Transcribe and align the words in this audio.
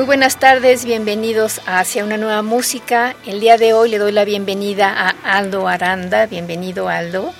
Muy 0.00 0.06
buenas 0.06 0.38
tardes, 0.38 0.86
bienvenidos 0.86 1.60
a 1.66 1.78
Hacia 1.78 2.06
una 2.06 2.16
nueva 2.16 2.40
música. 2.40 3.14
El 3.26 3.38
día 3.38 3.58
de 3.58 3.74
hoy 3.74 3.90
le 3.90 3.98
doy 3.98 4.12
la 4.12 4.24
bienvenida 4.24 4.88
a 4.88 5.10
Aldo 5.36 5.68
Aranda. 5.68 6.24
Bienvenido 6.24 6.88
Aldo. 6.88 7.34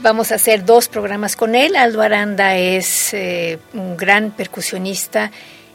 Vamos 0.00 0.30
a 0.30 0.34
hacer 0.34 0.66
dos 0.66 0.88
programas 0.88 1.36
con 1.36 1.54
él. 1.54 1.74
Aldo 1.74 2.02
Aranda 2.02 2.54
es 2.54 3.14
eh, 3.14 3.58
un 3.72 3.96
gran 3.96 4.30
percusionista, 4.32 5.30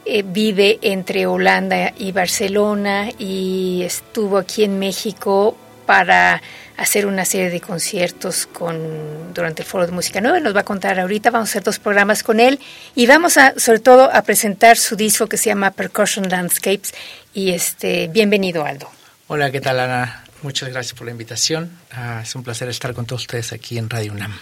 eh, 0.05 0.23
vive 0.23 0.77
entre 0.83 1.25
Holanda 1.25 1.91
y 1.97 2.11
Barcelona 2.11 3.09
y 3.17 3.81
estuvo 3.81 4.37
aquí 4.37 4.63
en 4.63 4.77
México 4.77 5.57
para 5.87 6.43
hacer 6.77 7.07
una 7.07 7.25
serie 7.25 7.49
de 7.49 7.59
conciertos 7.59 8.45
con, 8.45 9.33
durante 9.33 9.63
el 9.63 9.67
Foro 9.67 9.87
de 9.87 9.91
Música 9.91 10.21
Nueva. 10.21 10.39
Nos 10.39 10.55
va 10.55 10.59
a 10.59 10.65
contar 10.65 10.99
ahorita, 10.99 11.31
vamos 11.31 11.49
a 11.49 11.51
hacer 11.51 11.63
dos 11.63 11.79
programas 11.79 12.21
con 12.21 12.39
él 12.39 12.59
y 12.93 13.07
vamos 13.07 13.37
a, 13.37 13.57
sobre 13.57 13.79
todo, 13.79 14.13
a 14.13 14.21
presentar 14.21 14.77
su 14.77 14.95
disco 14.95 15.27
que 15.27 15.37
se 15.37 15.49
llama 15.49 15.71
Percussion 15.71 16.29
Landscapes. 16.29 16.93
Y 17.33 17.51
este, 17.51 18.07
bienvenido, 18.09 18.63
Aldo. 18.63 18.91
Hola, 19.25 19.49
¿qué 19.49 19.59
tal, 19.59 19.79
Ana? 19.79 20.23
Muchas 20.43 20.69
gracias 20.69 20.93
por 20.93 21.05
la 21.05 21.11
invitación. 21.11 21.71
Ah, 21.91 22.19
es 22.21 22.35
un 22.35 22.43
placer 22.43 22.69
estar 22.69 22.93
con 22.93 23.07
todos 23.07 23.23
ustedes 23.23 23.53
aquí 23.53 23.79
en 23.79 23.89
Radio 23.89 24.11
UNAM. 24.11 24.37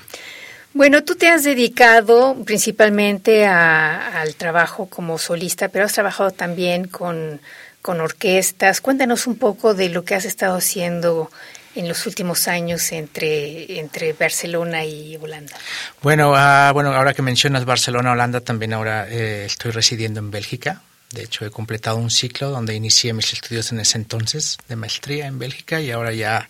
Bueno, 0.74 1.06
tú 1.06 1.16
te 1.16 1.30
has 1.30 1.46
dedicado 1.46 2.36
principalmente 2.44 3.46
al 3.46 4.36
trabajo 4.36 4.88
como 4.88 5.18
solista, 5.18 5.70
pero 5.70 5.86
has 5.86 5.94
trabajado 5.94 6.32
también 6.32 6.90
con, 6.90 7.40
con 7.86 8.02
orquestas. 8.02 8.82
Cuéntanos 8.82 9.28
un 9.28 9.38
poco 9.38 9.76
de 9.76 9.90
lo 9.90 10.04
que 10.04 10.16
has 10.16 10.26
estado 10.26 10.58
haciendo 10.58 11.30
en 11.76 11.88
los 11.88 12.08
últimos 12.08 12.48
años 12.48 12.92
entre, 12.92 13.80
entre 13.80 14.14
Barcelona 14.14 14.84
y 14.84 15.16
Holanda? 15.18 15.56
Bueno, 16.02 16.32
uh, 16.32 16.74
bueno, 16.74 16.92
ahora 16.96 17.14
que 17.14 17.22
mencionas 17.22 17.64
Barcelona, 17.64 18.14
Holanda, 18.14 18.42
también 18.42 18.74
ahora 18.74 19.08
eh, 19.08 19.46
estoy 19.46 19.70
residiendo 19.70 20.20
en 20.20 20.32
Bélgica. 20.32 20.82
De 21.12 21.22
hecho, 21.22 21.46
he 21.46 21.52
completado 21.52 21.98
un 21.98 22.10
ciclo 22.10 22.50
donde 22.50 22.74
inicié 22.74 23.14
mis 23.14 23.32
estudios 23.32 23.72
en 23.72 23.80
ese 23.80 24.00
entonces 24.00 24.58
de 24.68 24.76
maestría 24.76 25.28
en 25.28 25.38
Bélgica 25.38 25.80
y 25.80 25.92
ahora 25.92 26.12
ya 26.12 26.50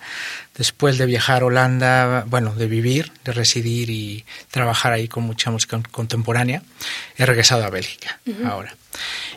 después 0.58 0.98
de 0.98 1.06
viajar 1.06 1.42
a 1.42 1.48
Holanda, 1.48 2.24
bueno, 2.28 2.56
de 2.56 2.68
vivir, 2.68 3.12
de 3.26 3.34
residir 3.34 3.90
y 3.90 4.24
trabajar 4.52 4.94
ahí 4.94 5.10
con 5.10 5.24
mucha 5.24 5.52
música 5.52 5.82
contemporánea, 5.92 6.64
he 7.18 7.26
regresado 7.26 7.66
a 7.66 7.70
Bélgica 7.70 8.22
ahora. 8.46 8.74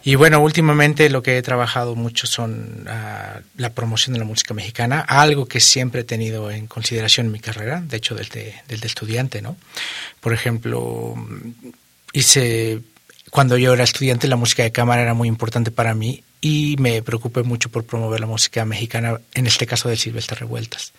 Y 0.05 0.15
bueno, 0.15 0.41
últimamente 0.41 1.11
lo 1.11 1.23
que 1.23 1.37
he 1.37 1.43
trabajado 1.43 1.95
mucho 1.95 2.27
son 2.27 2.87
uh, 2.87 3.41
la 3.57 3.71
promoción 3.75 4.15
de 4.15 4.21
la 4.21 4.25
música 4.25 4.55
mexicana, 4.55 5.01
algo 5.01 5.47
que 5.47 5.61
siempre 5.61 6.03
he 6.03 6.05
tenido 6.05 6.51
en 6.51 6.67
consideración 6.67 7.27
en 7.27 7.33
mi 7.33 7.41
carrera, 7.41 7.81
de 7.81 7.97
hecho 7.97 8.15
desde, 8.15 8.63
desde 8.69 8.87
estudiante, 8.87 9.43
¿no? 9.43 9.57
Por 10.21 10.33
ejemplo, 10.33 11.15
hice 12.13 12.81
cuando 13.31 13.59
yo 13.59 13.75
era 13.75 13.85
estudiante 13.85 14.27
la 14.29 14.37
música 14.37 14.63
de 14.63 14.73
cámara 14.73 15.03
era 15.03 15.15
muy 15.15 15.29
importante 15.29 15.71
para 15.71 15.95
mí 15.95 16.23
y 16.41 16.77
me 16.79 17.03
preocupé 17.03 17.43
mucho 17.43 17.69
por 17.69 17.85
promover 17.85 18.21
la 18.21 18.27
música 18.27 18.65
mexicana, 18.65 19.21
en 19.35 19.47
este 19.47 19.67
caso 19.67 19.89
de 19.89 19.97
Silvestre 19.97 20.39
Revueltas, 20.39 20.93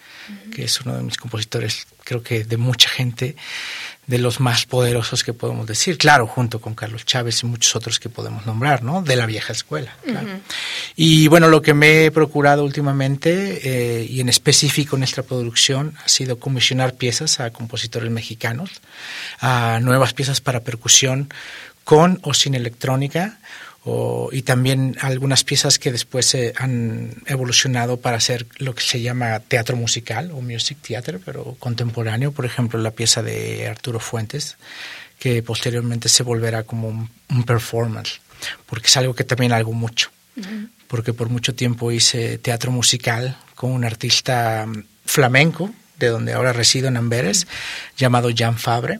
que 0.53 0.65
es 0.65 0.81
uno 0.81 0.97
de 0.97 1.03
mis 1.03 1.17
compositores, 1.17 1.87
creo 2.03 2.21
que 2.21 2.43
de 2.43 2.57
mucha 2.57 2.89
gente, 2.89 3.35
de 4.09 4.17
los 4.17 4.39
más 4.39 4.65
poderosos 4.65 5.23
que 5.23 5.33
podemos 5.33 5.67
decir, 5.67 5.99
claro, 5.99 6.25
junto 6.25 6.59
con 6.59 6.73
Carlos 6.73 7.05
Chávez 7.05 7.43
y 7.43 7.45
muchos 7.45 7.75
otros 7.75 7.99
que 7.99 8.09
podemos 8.09 8.43
nombrar, 8.47 8.81
¿no? 8.81 9.03
De 9.03 9.15
la 9.15 9.27
vieja 9.27 9.53
escuela. 9.53 9.95
Y 10.95 11.27
bueno, 11.27 11.47
lo 11.47 11.61
que 11.61 11.75
me 11.75 12.05
he 12.05 12.11
procurado 12.11 12.63
últimamente, 12.63 13.99
eh, 14.01 14.07
y 14.09 14.19
en 14.19 14.27
específico 14.27 14.95
en 14.95 15.03
esta 15.03 15.21
producción, 15.21 15.93
ha 16.03 16.09
sido 16.09 16.39
comisionar 16.39 16.95
piezas 16.95 17.39
a 17.39 17.51
compositores 17.51 18.09
mexicanos, 18.09 18.81
a 19.41 19.79
nuevas 19.79 20.15
piezas 20.15 20.41
para 20.41 20.61
percusión, 20.61 21.29
con 21.83 22.17
o 22.23 22.33
sin 22.33 22.55
electrónica, 22.55 23.37
o, 23.83 24.29
y 24.31 24.41
también 24.41 24.97
algunas 25.01 25.43
piezas 25.43 25.79
que 25.79 25.91
después 25.91 26.25
se 26.25 26.53
han 26.57 27.15
evolucionado 27.25 27.97
para 27.97 28.17
hacer 28.17 28.45
lo 28.57 28.75
que 28.75 28.83
se 28.83 29.01
llama 29.01 29.39
teatro 29.39 29.77
musical 29.77 30.31
o 30.31 30.41
music 30.41 30.77
theater, 30.81 31.19
pero 31.23 31.55
contemporáneo, 31.59 32.31
por 32.31 32.45
ejemplo 32.45 32.79
la 32.79 32.91
pieza 32.91 33.23
de 33.23 33.67
Arturo 33.67 33.99
Fuentes, 33.99 34.57
que 35.17 35.41
posteriormente 35.43 36.09
se 36.09 36.23
volverá 36.23 36.63
como 36.63 36.87
un, 36.87 37.43
performance, 37.45 38.21
porque 38.65 38.87
es 38.87 38.97
algo 38.97 39.13
que 39.13 39.23
también 39.23 39.53
hago 39.53 39.73
mucho, 39.73 40.09
porque 40.87 41.13
por 41.13 41.29
mucho 41.29 41.53
tiempo 41.53 41.91
hice 41.91 42.37
teatro 42.37 42.71
musical 42.71 43.37
con 43.55 43.71
un 43.71 43.85
artista 43.85 44.65
flamenco, 45.05 45.71
de 45.97 46.07
donde 46.07 46.33
ahora 46.33 46.53
resido 46.53 46.87
en 46.87 46.97
Amberes, 46.97 47.47
llamado 47.97 48.29
Jan 48.35 48.57
Fabre, 48.57 48.99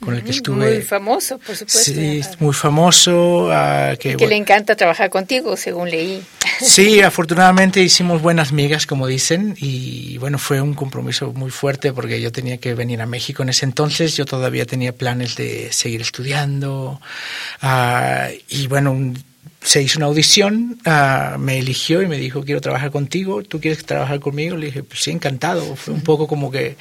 con 0.00 0.14
el 0.14 0.24
que 0.24 0.30
estuve. 0.30 0.74
Muy 0.74 0.82
famoso, 0.82 1.38
por 1.38 1.54
supuesto. 1.54 1.92
Sí, 1.92 2.20
muy 2.38 2.54
famoso. 2.54 3.48
Uh, 3.48 3.96
que, 3.98 4.16
que 4.16 4.26
le 4.26 4.36
encanta 4.36 4.74
trabajar 4.74 5.10
contigo, 5.10 5.56
según 5.56 5.90
leí. 5.90 6.22
Sí, 6.60 7.00
afortunadamente 7.00 7.82
hicimos 7.82 8.20
buenas 8.20 8.52
migas, 8.52 8.86
como 8.86 9.06
dicen, 9.06 9.56
y 9.58 10.18
bueno, 10.18 10.38
fue 10.38 10.60
un 10.60 10.74
compromiso 10.74 11.32
muy 11.32 11.50
fuerte 11.50 11.92
porque 11.92 12.20
yo 12.20 12.32
tenía 12.32 12.58
que 12.58 12.74
venir 12.74 13.00
a 13.00 13.06
México 13.06 13.42
en 13.42 13.48
ese 13.50 13.64
entonces, 13.64 14.16
yo 14.16 14.26
todavía 14.26 14.66
tenía 14.66 14.92
planes 14.92 15.36
de 15.36 15.72
seguir 15.72 16.02
estudiando, 16.02 17.00
uh, 17.62 18.32
y 18.48 18.66
bueno, 18.66 19.14
se 19.62 19.82
hizo 19.82 19.98
una 19.98 20.06
audición, 20.06 20.78
uh, 20.86 21.38
me 21.38 21.58
eligió 21.58 22.02
y 22.02 22.06
me 22.06 22.18
dijo, 22.18 22.44
quiero 22.44 22.60
trabajar 22.60 22.90
contigo, 22.90 23.42
¿tú 23.42 23.60
quieres 23.60 23.84
trabajar 23.84 24.20
conmigo? 24.20 24.56
Le 24.56 24.66
dije, 24.66 24.82
pues 24.82 25.00
sí, 25.00 25.10
encantado. 25.10 25.76
Fue 25.76 25.92
un 25.92 26.02
poco 26.02 26.26
como 26.26 26.50
que 26.50 26.76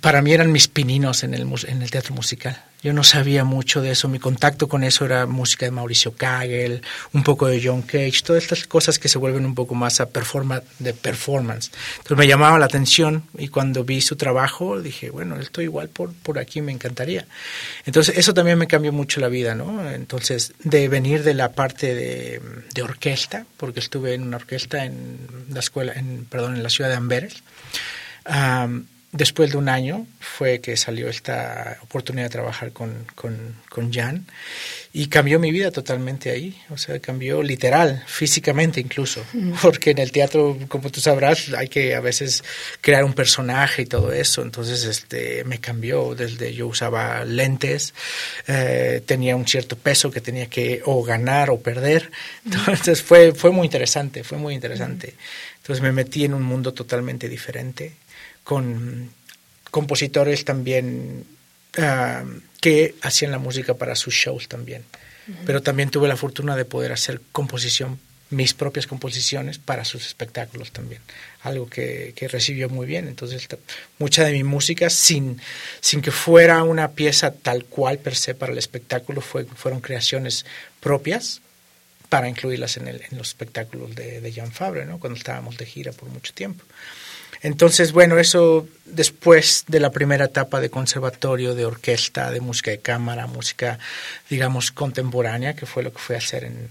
para 0.00 0.20
mí 0.20 0.32
eran 0.32 0.52
mis 0.52 0.68
pininos 0.68 1.24
en 1.24 1.34
el, 1.34 1.46
en 1.66 1.82
el 1.82 1.90
teatro 1.90 2.14
musical. 2.14 2.62
Yo 2.82 2.92
no 2.92 3.02
sabía 3.02 3.44
mucho 3.44 3.80
de 3.80 3.92
eso, 3.92 4.08
mi 4.08 4.18
contacto 4.18 4.68
con 4.68 4.84
eso 4.84 5.06
era 5.06 5.24
música 5.24 5.64
de 5.64 5.72
Mauricio 5.72 6.12
Kagel, 6.12 6.82
un 7.14 7.22
poco 7.22 7.46
de 7.46 7.58
John 7.64 7.80
Cage, 7.80 8.20
todas 8.22 8.42
estas 8.42 8.66
cosas 8.66 8.98
que 8.98 9.08
se 9.08 9.16
vuelven 9.16 9.46
un 9.46 9.54
poco 9.54 9.74
más 9.74 10.02
a 10.02 10.10
performa, 10.10 10.62
de 10.78 10.92
performance. 10.92 11.70
Entonces 11.96 12.18
me 12.18 12.26
llamaba 12.26 12.58
la 12.58 12.66
atención 12.66 13.24
y 13.38 13.48
cuando 13.48 13.84
vi 13.84 14.02
su 14.02 14.16
trabajo 14.16 14.82
dije, 14.82 15.08
bueno, 15.08 15.40
esto 15.40 15.62
igual 15.62 15.88
por, 15.88 16.12
por 16.12 16.38
aquí 16.38 16.60
me 16.60 16.72
encantaría. 16.72 17.26
Entonces 17.86 18.18
eso 18.18 18.34
también 18.34 18.58
me 18.58 18.66
cambió 18.66 18.92
mucho 18.92 19.18
la 19.18 19.28
vida, 19.28 19.54
¿no? 19.54 19.90
Entonces 19.90 20.52
de 20.62 20.88
venir 20.88 21.22
de 21.22 21.32
la 21.32 21.52
parte 21.52 21.94
de, 21.94 22.82
orquesta, 22.82 23.46
porque 23.56 23.80
estuve 23.80 24.12
en 24.12 24.24
una 24.24 24.36
orquesta 24.36 24.84
en 24.84 25.46
la 25.48 25.60
escuela, 25.60 25.94
en, 25.94 26.26
perdón, 26.26 26.56
en 26.56 26.62
la 26.62 26.68
ciudad 26.68 26.90
de 26.90 26.96
Amberes, 26.96 27.42
después 29.14 29.52
de 29.52 29.56
un 29.56 29.68
año 29.68 30.06
fue 30.18 30.60
que 30.60 30.76
salió 30.76 31.08
esta 31.08 31.78
oportunidad 31.82 32.26
de 32.26 32.30
trabajar 32.30 32.72
con, 32.72 33.06
con, 33.14 33.54
con, 33.68 33.92
Jan 33.92 34.26
y 34.92 35.06
cambió 35.06 35.38
mi 35.38 35.52
vida 35.52 35.70
totalmente 35.70 36.30
ahí, 36.30 36.60
o 36.70 36.76
sea, 36.76 36.98
cambió 36.98 37.40
literal, 37.40 38.02
físicamente 38.08 38.80
incluso, 38.80 39.24
porque 39.62 39.92
en 39.92 39.98
el 39.98 40.10
teatro, 40.10 40.58
como 40.66 40.90
tú 40.90 41.00
sabrás, 41.00 41.48
hay 41.56 41.68
que 41.68 41.94
a 41.94 42.00
veces 42.00 42.42
crear 42.80 43.04
un 43.04 43.12
personaje 43.12 43.82
y 43.82 43.86
todo 43.86 44.12
eso, 44.12 44.42
entonces 44.42 44.84
este, 44.84 45.44
me 45.44 45.60
cambió 45.60 46.16
desde 46.16 46.52
yo 46.52 46.66
usaba 46.66 47.24
lentes, 47.24 47.94
eh, 48.48 49.00
tenía 49.06 49.36
un 49.36 49.46
cierto 49.46 49.76
peso 49.76 50.10
que 50.10 50.20
tenía 50.20 50.46
que 50.46 50.82
o 50.84 51.04
ganar 51.04 51.50
o 51.50 51.60
perder, 51.60 52.10
entonces 52.44 53.00
fue, 53.00 53.32
fue 53.32 53.52
muy 53.52 53.66
interesante, 53.66 54.24
fue 54.24 54.38
muy 54.38 54.54
interesante. 54.54 55.14
Entonces 55.58 55.82
me 55.82 55.92
metí 55.92 56.26
en 56.26 56.34
un 56.34 56.42
mundo 56.42 56.74
totalmente 56.74 57.26
diferente 57.26 57.94
con 58.44 59.10
compositores 59.70 60.44
también 60.44 61.24
ah, 61.78 62.24
que 62.60 62.94
hacían 63.02 63.32
la 63.32 63.38
música 63.38 63.74
para 63.74 63.96
sus 63.96 64.14
shows 64.14 64.48
también. 64.48 64.84
Pero 65.46 65.62
también 65.62 65.88
tuve 65.88 66.06
la 66.06 66.18
fortuna 66.18 66.54
de 66.54 66.66
poder 66.66 66.92
hacer 66.92 67.20
composición 67.32 67.98
mis 68.30 68.54
propias 68.54 68.86
composiciones 68.86 69.58
para 69.58 69.84
sus 69.84 70.06
espectáculos 70.06 70.72
también, 70.72 71.00
algo 71.42 71.68
que, 71.68 72.12
que 72.16 72.28
recibió 72.28 72.68
muy 72.68 72.86
bien. 72.86 73.06
Entonces, 73.06 73.46
mucha 73.98 74.24
de 74.24 74.32
mi 74.32 74.44
música, 74.44 74.90
sin, 74.90 75.40
sin 75.80 76.02
que 76.02 76.10
fuera 76.10 76.62
una 76.62 76.92
pieza 76.92 77.32
tal 77.32 77.64
cual 77.64 77.98
per 77.98 78.16
se 78.16 78.34
para 78.34 78.52
el 78.52 78.58
espectáculo, 78.58 79.20
fue, 79.20 79.44
fueron 79.44 79.80
creaciones 79.80 80.44
propias 80.80 81.40
para 82.08 82.28
incluirlas 82.28 82.76
en, 82.76 82.88
el, 82.88 83.02
en 83.10 83.18
los 83.18 83.28
espectáculos 83.28 83.94
de, 83.94 84.20
de 84.20 84.32
Jean 84.32 84.52
Fabre, 84.52 84.84
¿no? 84.84 84.98
cuando 84.98 85.18
estábamos 85.18 85.56
de 85.56 85.66
gira 85.66 85.92
por 85.92 86.08
mucho 86.08 86.32
tiempo. 86.32 86.64
Entonces, 87.42 87.92
bueno, 87.92 88.18
eso 88.18 88.66
después 88.84 89.64
de 89.66 89.80
la 89.80 89.90
primera 89.90 90.26
etapa 90.26 90.60
de 90.60 90.70
conservatorio, 90.70 91.54
de 91.54 91.64
orquesta, 91.64 92.30
de 92.30 92.40
música 92.40 92.70
de 92.70 92.78
cámara, 92.78 93.26
música, 93.26 93.78
digamos, 94.30 94.70
contemporánea, 94.70 95.54
que 95.54 95.66
fue 95.66 95.82
lo 95.82 95.92
que 95.92 95.98
fui 95.98 96.14
a 96.14 96.18
hacer 96.18 96.44
en, 96.44 96.70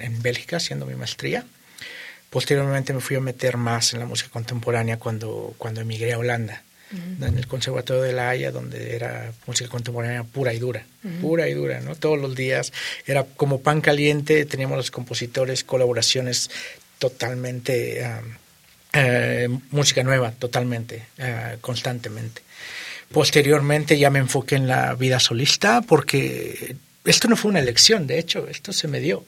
en, 0.00 0.22
Bélgica, 0.22 0.56
haciendo 0.56 0.86
mi 0.86 0.94
maestría. 0.94 1.44
Posteriormente 2.28 2.92
me 2.92 3.00
fui 3.00 3.16
a 3.16 3.20
meter 3.20 3.56
más 3.56 3.92
en 3.94 4.00
la 4.00 4.06
música 4.06 4.30
contemporánea 4.30 4.98
cuando, 4.98 5.54
cuando 5.58 5.80
emigré 5.80 6.12
a 6.12 6.18
Holanda, 6.18 6.62
en 6.92 7.38
el 7.38 7.46
Conservatorio 7.46 8.02
de 8.02 8.12
La 8.12 8.30
Haya, 8.30 8.50
donde 8.50 8.96
era 8.96 9.32
música 9.46 9.70
contemporánea 9.70 10.24
pura 10.24 10.52
y 10.52 10.58
dura, 10.58 10.84
pura 11.20 11.48
y 11.48 11.54
dura, 11.54 11.80
¿no? 11.80 11.94
Todos 11.94 12.18
los 12.18 12.34
días 12.34 12.72
era 13.06 13.24
como 13.24 13.60
pan 13.60 13.80
caliente, 13.80 14.44
teníamos 14.44 14.76
los 14.76 14.90
compositores, 14.90 15.64
colaboraciones 15.64 16.50
totalmente... 16.98 18.04
Eh, 18.92 19.48
música 19.70 20.02
nueva 20.02 20.32
totalmente, 20.32 21.06
eh, 21.18 21.58
constantemente. 21.60 22.42
Posteriormente 23.12 23.98
ya 23.98 24.10
me 24.10 24.18
enfoqué 24.18 24.56
en 24.56 24.66
la 24.66 24.94
vida 24.94 25.20
solista 25.20 25.82
porque 25.82 26.76
esto 27.04 27.28
no 27.28 27.36
fue 27.36 27.50
una 27.50 27.60
elección, 27.60 28.06
de 28.06 28.18
hecho, 28.18 28.48
esto 28.48 28.72
se 28.72 28.88
me 28.88 29.00
dio. 29.00 29.24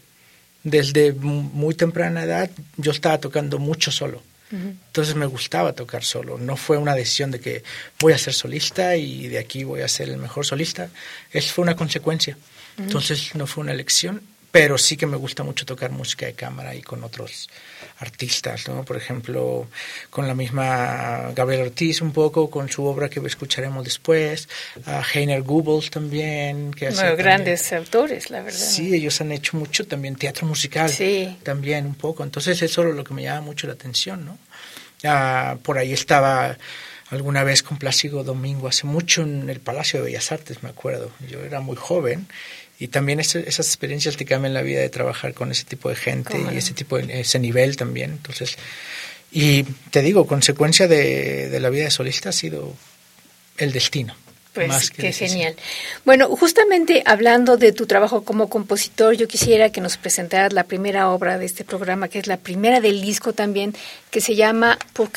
Desde 0.65 1.13
muy 1.13 1.75
temprana 1.75 2.25
edad 2.25 2.51
yo 2.77 2.93
estaba 2.93 3.19
tocando 3.19 3.59
mucho 3.59 3.91
solo. 3.91 4.23
Entonces 4.53 5.15
me 5.15 5.25
gustaba 5.25 5.73
tocar 5.73 6.05
solo. 6.05 6.37
No 6.37 6.59
fue 6.59 6.77
una 6.77 6.95
decisión 6.95 7.31
de 7.31 7.41
que 7.41 7.65
voy 7.99 8.13
a 8.13 8.19
ser 8.19 8.35
solista 8.35 8.97
y 8.97 9.29
de 9.29 9.39
aquí 9.39 9.65
voy 9.65 9.81
a 9.81 9.89
ser 9.89 10.11
el 10.11 10.19
mejor 10.19 10.45
solista. 10.45 10.91
Es 11.33 11.51
fue 11.51 11.63
una 11.63 11.75
consecuencia. 11.75 12.37
Entonces 12.77 13.35
no 13.35 13.47
fue 13.47 13.63
una 13.65 13.73
elección 13.73 14.21
pero 14.53 14.79
sí 14.79 14.97
que 14.97 15.07
me 15.07 15.17
gusta 15.17 15.43
mucho 15.43 15.65
tocar 15.65 15.91
música 15.91 16.27
de 16.27 16.35
cámara 16.35 16.75
y 16.77 16.83
con 16.83 17.03
otros 17.03 17.49
artistas, 17.99 18.69
¿no? 18.69 18.85
Por 18.85 18.97
ejemplo, 18.97 19.69
con 20.11 20.27
la 20.27 20.35
misma 20.35 21.33
Gabriel 21.35 21.63
Ortiz 21.63 22.01
un 22.01 22.13
poco, 22.13 22.51
con 22.51 22.69
su 22.69 22.85
obra 22.85 23.09
que 23.09 23.21
escucharemos 23.21 23.85
después, 23.85 24.49
a 24.87 25.03
Heiner 25.03 25.43
Goebbels 25.43 25.91
también. 25.91 26.73
Que 26.73 26.91
bueno, 26.91 27.17
grandes 27.17 27.73
autores, 27.73 28.31
la 28.31 28.43
verdad. 28.43 28.59
Sí, 28.59 28.95
ellos 28.95 29.21
han 29.21 29.33
hecho 29.33 29.57
mucho 29.57 29.87
también 29.87 30.17
teatro 30.17 30.47
musical, 30.47 30.89
sí. 30.89 31.39
también 31.43 31.87
un 31.87 31.95
poco. 31.95 32.25
Entonces 32.25 32.61
eso 32.63 32.87
es 32.87 32.95
lo 32.95 33.05
que 33.05 33.15
me 33.15 33.23
llama 33.23 33.43
mucho 33.43 33.67
la 33.67 33.75
atención, 33.75 34.25
¿no? 34.25 34.39
Ah, 35.05 35.57
por 35.63 35.79
ahí 35.79 35.93
estaba 35.93 36.57
alguna 37.11 37.45
vez 37.45 37.63
con 37.63 37.77
Plácido 37.77 38.25
Domingo, 38.25 38.69
hace 38.69 38.87
mucho 38.87 39.23
en 39.23 39.51
el 39.51 39.61
Palacio 39.61 40.01
de 40.01 40.07
Bellas 40.07 40.33
Artes, 40.33 40.63
me 40.63 40.71
acuerdo. 40.71 41.11
Yo 41.29 41.41
era 41.41 41.61
muy 41.61 41.77
joven 41.77 42.27
y 42.79 42.89
también 42.89 43.21
esas 43.21 43.67
experiencias 43.67 44.17
te 44.17 44.25
cambian 44.25 44.55
la 44.55 44.63
vida 44.63 44.81
de 44.81 44.89
trabajar 44.89 45.35
con 45.35 45.51
ese 45.53 45.65
tipo 45.65 45.89
de 45.89 45.97
gente 45.97 46.37
y 46.53 46.57
ese 46.57 46.75
tipo 46.75 46.99
de, 46.99 47.21
ese 47.21 47.39
nivel 47.39 47.77
también. 47.77 48.13
Entonces, 48.13 48.57
y 49.31 49.63
te 49.91 50.03
digo, 50.03 50.27
consecuencia 50.27 50.89
de, 50.89 51.49
de 51.49 51.61
la 51.61 51.71
vida 51.71 51.85
de 51.85 51.91
solista 51.91 52.31
ha 52.31 52.33
sido 52.33 52.75
el 53.59 53.73
destino. 53.73 54.17
Pues 54.53 54.91
qué 54.91 55.13
genial. 55.13 55.57
Bueno, 56.05 56.29
justamente 56.29 57.03
hablando 57.07 57.57
de 57.57 57.73
tu 57.73 57.87
trabajo 57.87 58.23
como 58.23 58.51
compositor, 58.51 59.15
yo 59.15 59.27
quisiera 59.27 59.73
que 59.73 59.81
nos 59.81 59.97
presentaras 59.97 60.53
la 60.53 60.65
primera 60.65 61.09
obra 61.09 61.39
de 61.39 61.47
este 61.47 61.65
programa, 61.65 62.09
que 62.09 62.19
es 62.19 62.27
la 62.27 62.37
primera 62.37 62.81
del 62.81 63.01
disco 63.01 63.33
también, 63.33 63.75
que 64.11 64.21
se 64.21 64.35
llama 64.35 64.79
Pour 64.93 65.11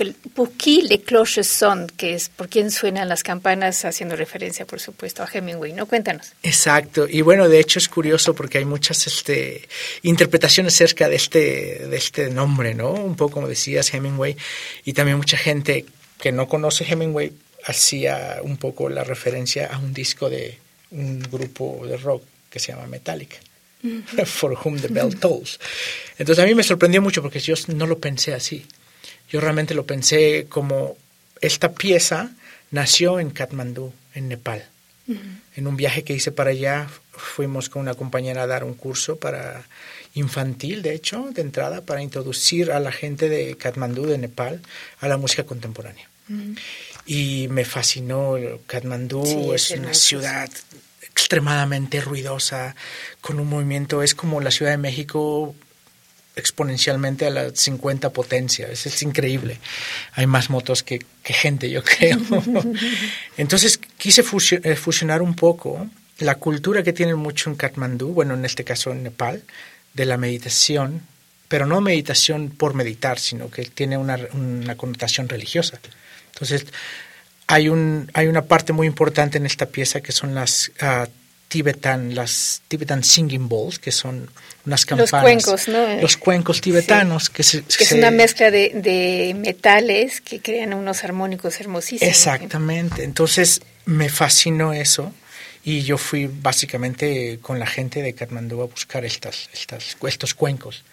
qui 0.54 0.84
les 0.84 1.02
cloches 1.02 1.48
son, 1.48 1.88
que 1.88 2.14
es 2.14 2.30
por 2.30 2.48
quién 2.48 2.72
suenan 2.72 3.10
las 3.10 3.24
campanas, 3.24 3.84
haciendo 3.84 4.16
referencia, 4.16 4.66
por 4.66 4.80
supuesto, 4.80 5.22
a 5.22 5.28
Hemingway, 5.32 5.74
¿no? 5.74 5.86
Cuéntanos. 5.86 6.32
Exacto. 6.42 7.06
Y 7.10 7.22
bueno, 7.22 7.50
de 7.50 7.60
hecho 7.60 7.80
es 7.80 7.90
curioso 7.90 8.34
porque 8.34 8.60
hay 8.60 8.66
muchas 8.66 9.06
este, 9.06 9.68
interpretaciones 10.04 10.76
acerca 10.76 11.10
de 11.10 11.16
este, 11.18 11.88
de 11.90 11.98
este 11.98 12.30
nombre, 12.30 12.74
¿no? 12.74 12.92
Un 12.92 13.18
poco 13.18 13.34
como 13.36 13.50
decías, 13.50 13.94
Hemingway, 13.94 14.38
y 14.86 14.94
también 14.94 15.18
mucha 15.18 15.36
gente 15.36 15.86
que 16.22 16.32
no 16.32 16.48
conoce 16.48 16.86
Hemingway 16.86 17.34
hacía 17.66 18.40
un 18.44 18.58
poco 18.58 18.90
la 18.90 19.04
referencia 19.04 19.68
a 19.68 19.80
un 19.80 19.94
disco 19.94 20.30
de 20.30 20.58
un 20.92 21.20
grupo 21.20 21.86
de 21.86 21.98
rock 21.98 22.24
que 22.50 22.60
se 22.60 22.72
llama 22.72 22.88
Metallica. 22.88 23.38
For 24.26 24.58
Whom 24.64 24.80
the 24.80 24.88
Bell 24.88 25.16
Tolls. 25.20 25.60
Entonces 26.18 26.44
a 26.44 26.48
mí 26.48 26.56
me 26.56 26.64
sorprendió 26.64 27.02
mucho 27.02 27.22
porque 27.22 27.40
yo 27.40 27.56
no 27.68 27.88
lo 27.88 28.00
pensé 28.00 28.34
así. 28.34 28.66
Yo 29.30 29.42
realmente 29.42 29.74
lo 29.74 29.86
pensé 29.86 30.46
como 30.48 30.96
esta 31.42 31.74
pieza 31.74 32.32
nació 32.72 33.20
en 33.20 33.32
Katmandú, 33.32 33.94
en 34.14 34.30
Nepal. 34.30 34.66
En 35.56 35.68
un 35.68 35.78
viaje 35.78 36.04
que 36.04 36.14
hice 36.14 36.32
para 36.32 36.50
allá, 36.50 36.88
fuimos 37.12 37.70
con 37.70 37.84
una 37.84 37.94
compañera 37.94 38.44
a 38.44 38.48
dar 38.48 38.64
un 38.64 38.74
curso 38.74 39.18
para 39.18 39.64
infantil, 40.16 40.82
de 40.82 40.96
hecho, 40.96 41.30
de 41.32 41.44
entrada, 41.44 41.82
para 41.82 42.02
introducir 42.02 42.72
a 42.72 42.80
la 42.80 42.92
gente 42.92 43.30
de 43.30 43.56
Katmandú, 43.56 44.08
de 44.08 44.18
Nepal, 44.18 44.62
a 45.00 45.08
la 45.08 45.18
música 45.18 45.44
contemporánea 45.44 46.10
y 47.06 47.48
me 47.50 47.66
fascinó. 47.66 48.36
Katmandú 48.68 49.54
es 49.54 49.72
una 49.72 49.94
ciudad 49.94 50.50
extremadamente 51.02 52.02
ruidosa, 52.02 52.76
con 53.22 53.40
un 53.40 53.48
movimiento, 53.48 54.04
es 54.04 54.14
como 54.14 54.42
la 54.42 54.52
Ciudad 54.52 54.72
de 54.72 54.78
México 54.78 55.56
exponencialmente 56.36 57.26
a 57.26 57.30
la 57.30 57.50
50 57.56 58.10
potencia, 58.12 58.68
es, 58.68 58.86
es 58.86 59.02
increíble. 59.02 59.58
Hay 60.14 60.28
más 60.28 60.50
motos 60.50 60.84
que, 60.84 61.00
gente, 61.24 61.70
yo 61.70 61.82
creo. 61.84 62.20
Entonces 63.38 63.80
quise 63.98 64.22
eh, 64.22 64.76
fusionar 64.76 65.22
un 65.22 65.36
poco 65.36 65.88
la 66.20 66.36
cultura 66.36 66.84
que 66.84 66.94
tienen 66.94 67.18
mucho 67.18 67.50
en 67.50 67.56
Katmandú, 67.56 68.10
bueno, 68.10 68.34
en 68.34 68.44
este 68.46 68.64
caso 68.64 68.92
en 68.92 69.04
Nepal, 69.04 69.44
de 69.94 70.06
la 70.06 70.18
meditación, 70.18 71.02
pero 71.48 71.66
no 71.66 71.80
meditación 71.80 72.50
por 72.50 72.74
meditar, 72.74 73.20
sino 73.20 73.50
que 73.50 73.64
tiene 73.64 73.98
una, 73.98 74.20
una 74.34 74.76
connotación 74.76 75.30
religiosa. 75.30 75.80
Entonces, 76.36 76.66
hay, 77.48 77.70
un, 77.70 78.10
hay 78.14 78.28
una 78.28 78.44
parte 78.44 78.74
muy 78.74 78.88
importante 78.88 79.38
en 79.38 79.46
esta 79.46 79.68
pieza 79.68 80.02
que 80.02 80.12
son 80.12 80.36
las 80.36 80.72
uh, 80.82 81.08
tibetan, 81.48 82.14
las 82.14 82.62
tibetan 82.68 83.04
singing 83.04 83.48
bowls, 83.48 83.80
que 83.80 83.92
son 83.92 84.30
unas 84.66 84.86
campanas. 84.86 85.12
Los 85.12 85.22
cuencos, 85.22 85.68
¿no? 85.70 86.02
Los 86.02 86.18
cuencos 86.18 86.60
tibetanos. 86.60 87.30
Que, 87.30 87.42
es 87.42 87.92
una 87.94 88.12
mezcla 88.12 88.52
de, 88.52 88.72
de, 88.76 89.34
metales 89.36 90.20
que 90.22 90.42
crean 90.42 90.74
unos 90.74 91.04
armónicos 91.04 91.60
hermosísimos. 91.60 92.14
Exactamente. 92.14 93.04
Entonces, 93.04 93.62
me 93.86 94.10
fascinó 94.10 94.74
eso. 94.74 95.14
Y 95.68 95.82
yo 95.82 95.98
fui 95.98 96.28
básicamente 96.28 97.40
con 97.42 97.58
la 97.58 97.66
gente 97.66 98.04
de 98.04 98.14
Katmandú 98.14 98.62
a 98.62 98.68
buscar 98.68 99.04
estas, 99.04 99.50
estas, 99.52 99.98
estos 100.08 100.36
cuencos 100.36 100.84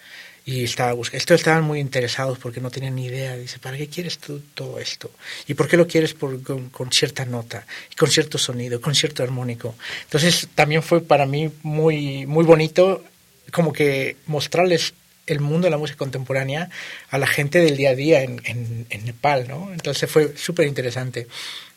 y 0.45 0.63
estaba 0.63 0.93
buscando. 0.93 1.19
Estos 1.19 1.41
estaban 1.41 1.63
muy 1.63 1.79
interesados 1.79 2.39
porque 2.39 2.59
no 2.59 2.71
tenían 2.71 2.95
ni 2.95 3.05
idea. 3.05 3.37
Dice, 3.37 3.59
¿para 3.59 3.77
qué 3.77 3.87
quieres 3.87 4.17
tú 4.17 4.41
todo 4.55 4.79
esto? 4.79 5.11
¿Y 5.47 5.53
por 5.53 5.67
qué 5.67 5.77
lo 5.77 5.87
quieres 5.87 6.15
por, 6.15 6.41
con, 6.41 6.91
cierta 6.91 7.23
nota, 7.23 7.67
con 7.97 8.09
cierto 8.09 8.39
sonido, 8.39 8.81
con 8.81 8.95
cierto 8.95 9.21
armónico? 9.21 9.75
Entonces 10.05 10.47
también 10.55 10.81
fue 10.81 11.01
para 11.01 11.27
mí 11.27 11.51
muy, 11.61 12.25
muy 12.25 12.43
bonito 12.43 13.03
como 13.51 13.73
que 13.73 14.17
mostrarles 14.25 14.95
el 15.27 15.39
mundo 15.39 15.67
de 15.67 15.71
la 15.71 15.77
música 15.77 15.99
contemporánea 15.99 16.71
a 17.11 17.19
la 17.19 17.27
gente 17.27 17.59
del 17.59 17.77
día 17.77 17.91
a 17.91 17.95
día 17.95 18.23
en, 18.23 18.41
en, 18.89 19.05
Nepal, 19.05 19.47
¿no? 19.47 19.69
Entonces 19.71 20.09
fue 20.09 20.35
súper 20.35 20.67
interesante. 20.67 21.27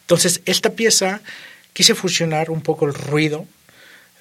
Entonces 0.01 0.41
esta 0.47 0.71
pieza 0.71 1.21
quise 1.77 1.95
fusionar 1.95 2.51
un 2.51 2.63
poco 2.63 2.87
el 2.87 2.95
ruido 2.95 3.47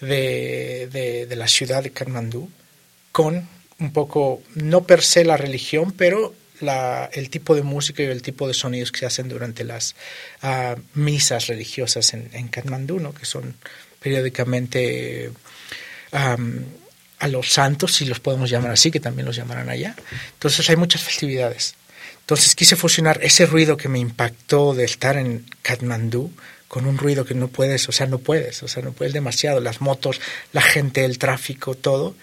de, 0.02 0.90
de, 0.92 1.36
la 1.38 1.48
ciudad 1.48 1.84
de 1.84 1.92
Kathmandú 1.92 2.50
con 3.14 3.48
un 3.80 3.94
poco, 3.94 4.44
no 4.56 4.84
per 4.84 5.02
se 5.02 5.24
la 5.24 5.38
religión, 5.38 5.94
pero 5.94 6.36
el 6.60 7.30
tipo 7.30 7.56
de 7.56 7.64
música 7.64 8.04
y 8.04 8.08
el 8.08 8.22
tipo 8.22 8.46
de 8.50 8.54
sonidos 8.54 8.92
que 8.92 9.00
se 9.00 9.06
hacen 9.06 9.30
durante 9.30 9.64
las 9.64 9.96
uh, 10.44 10.78
misas 10.96 11.48
religiosas 11.48 12.14
en, 12.14 12.30
en 12.34 12.50
Katmandú, 12.50 13.00
¿no? 13.00 13.14
que 13.14 13.26
son 13.26 13.56
periódicamente 14.02 15.32
a 16.12 17.28
los 17.30 17.54
santos, 17.54 17.96
si 17.96 18.04
los 18.04 18.20
podemos 18.20 18.50
llamar 18.50 18.72
así, 18.72 18.92
que 18.92 19.00
también 19.00 19.26
los 19.26 19.38
llamarán 19.38 19.70
allá. 19.70 19.96
Entonces 20.34 20.70
hay 20.70 20.76
muchas 20.76 21.04
festividades. 21.04 21.76
Entonces 22.20 22.54
quise 22.54 22.76
fusionar 22.76 23.22
ese 23.24 23.46
ruido 23.46 23.78
que 23.78 23.88
me 23.88 24.00
impactó 24.00 24.74
de 24.74 24.84
estar 24.84 25.16
en 25.16 25.46
Katmandú 25.62 26.34
con 26.76 26.88
un 26.88 26.98
ruido 26.98 27.24
que 27.24 27.36
no 27.36 27.48
puedes, 27.48 27.88
o 27.88 27.94
sea, 27.94 28.06
no 28.06 28.20
puedes, 28.20 28.62
o 28.62 28.68
sea, 28.68 28.84
no 28.84 28.92
puedes 28.92 29.14
demasiado, 29.14 29.62
las 29.62 29.80
motos, 29.80 30.20
la 30.52 30.60
gente, 30.60 31.06
el 31.06 31.18
tráfico, 31.18 31.74
todo. 31.74 32.18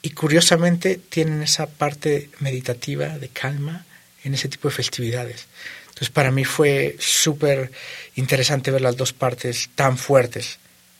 Y 0.00 0.12
curiosamente 0.12 0.96
tienen 0.96 1.42
esa 1.42 1.66
parte 1.66 2.30
meditativa 2.38 3.18
de 3.18 3.28
calma 3.28 3.84
en 4.24 4.32
ese 4.32 4.48
tipo 4.48 4.68
de 4.68 4.74
festividades. 4.74 5.48
Entonces 5.88 6.08
para 6.08 6.30
mí 6.30 6.46
fue 6.46 6.96
súper 6.98 7.70
interesante 8.14 8.70
ver 8.70 8.80
las 8.80 8.96
dos 8.96 9.12
partes 9.12 9.68
tan 9.74 9.98
fuertes 9.98 10.58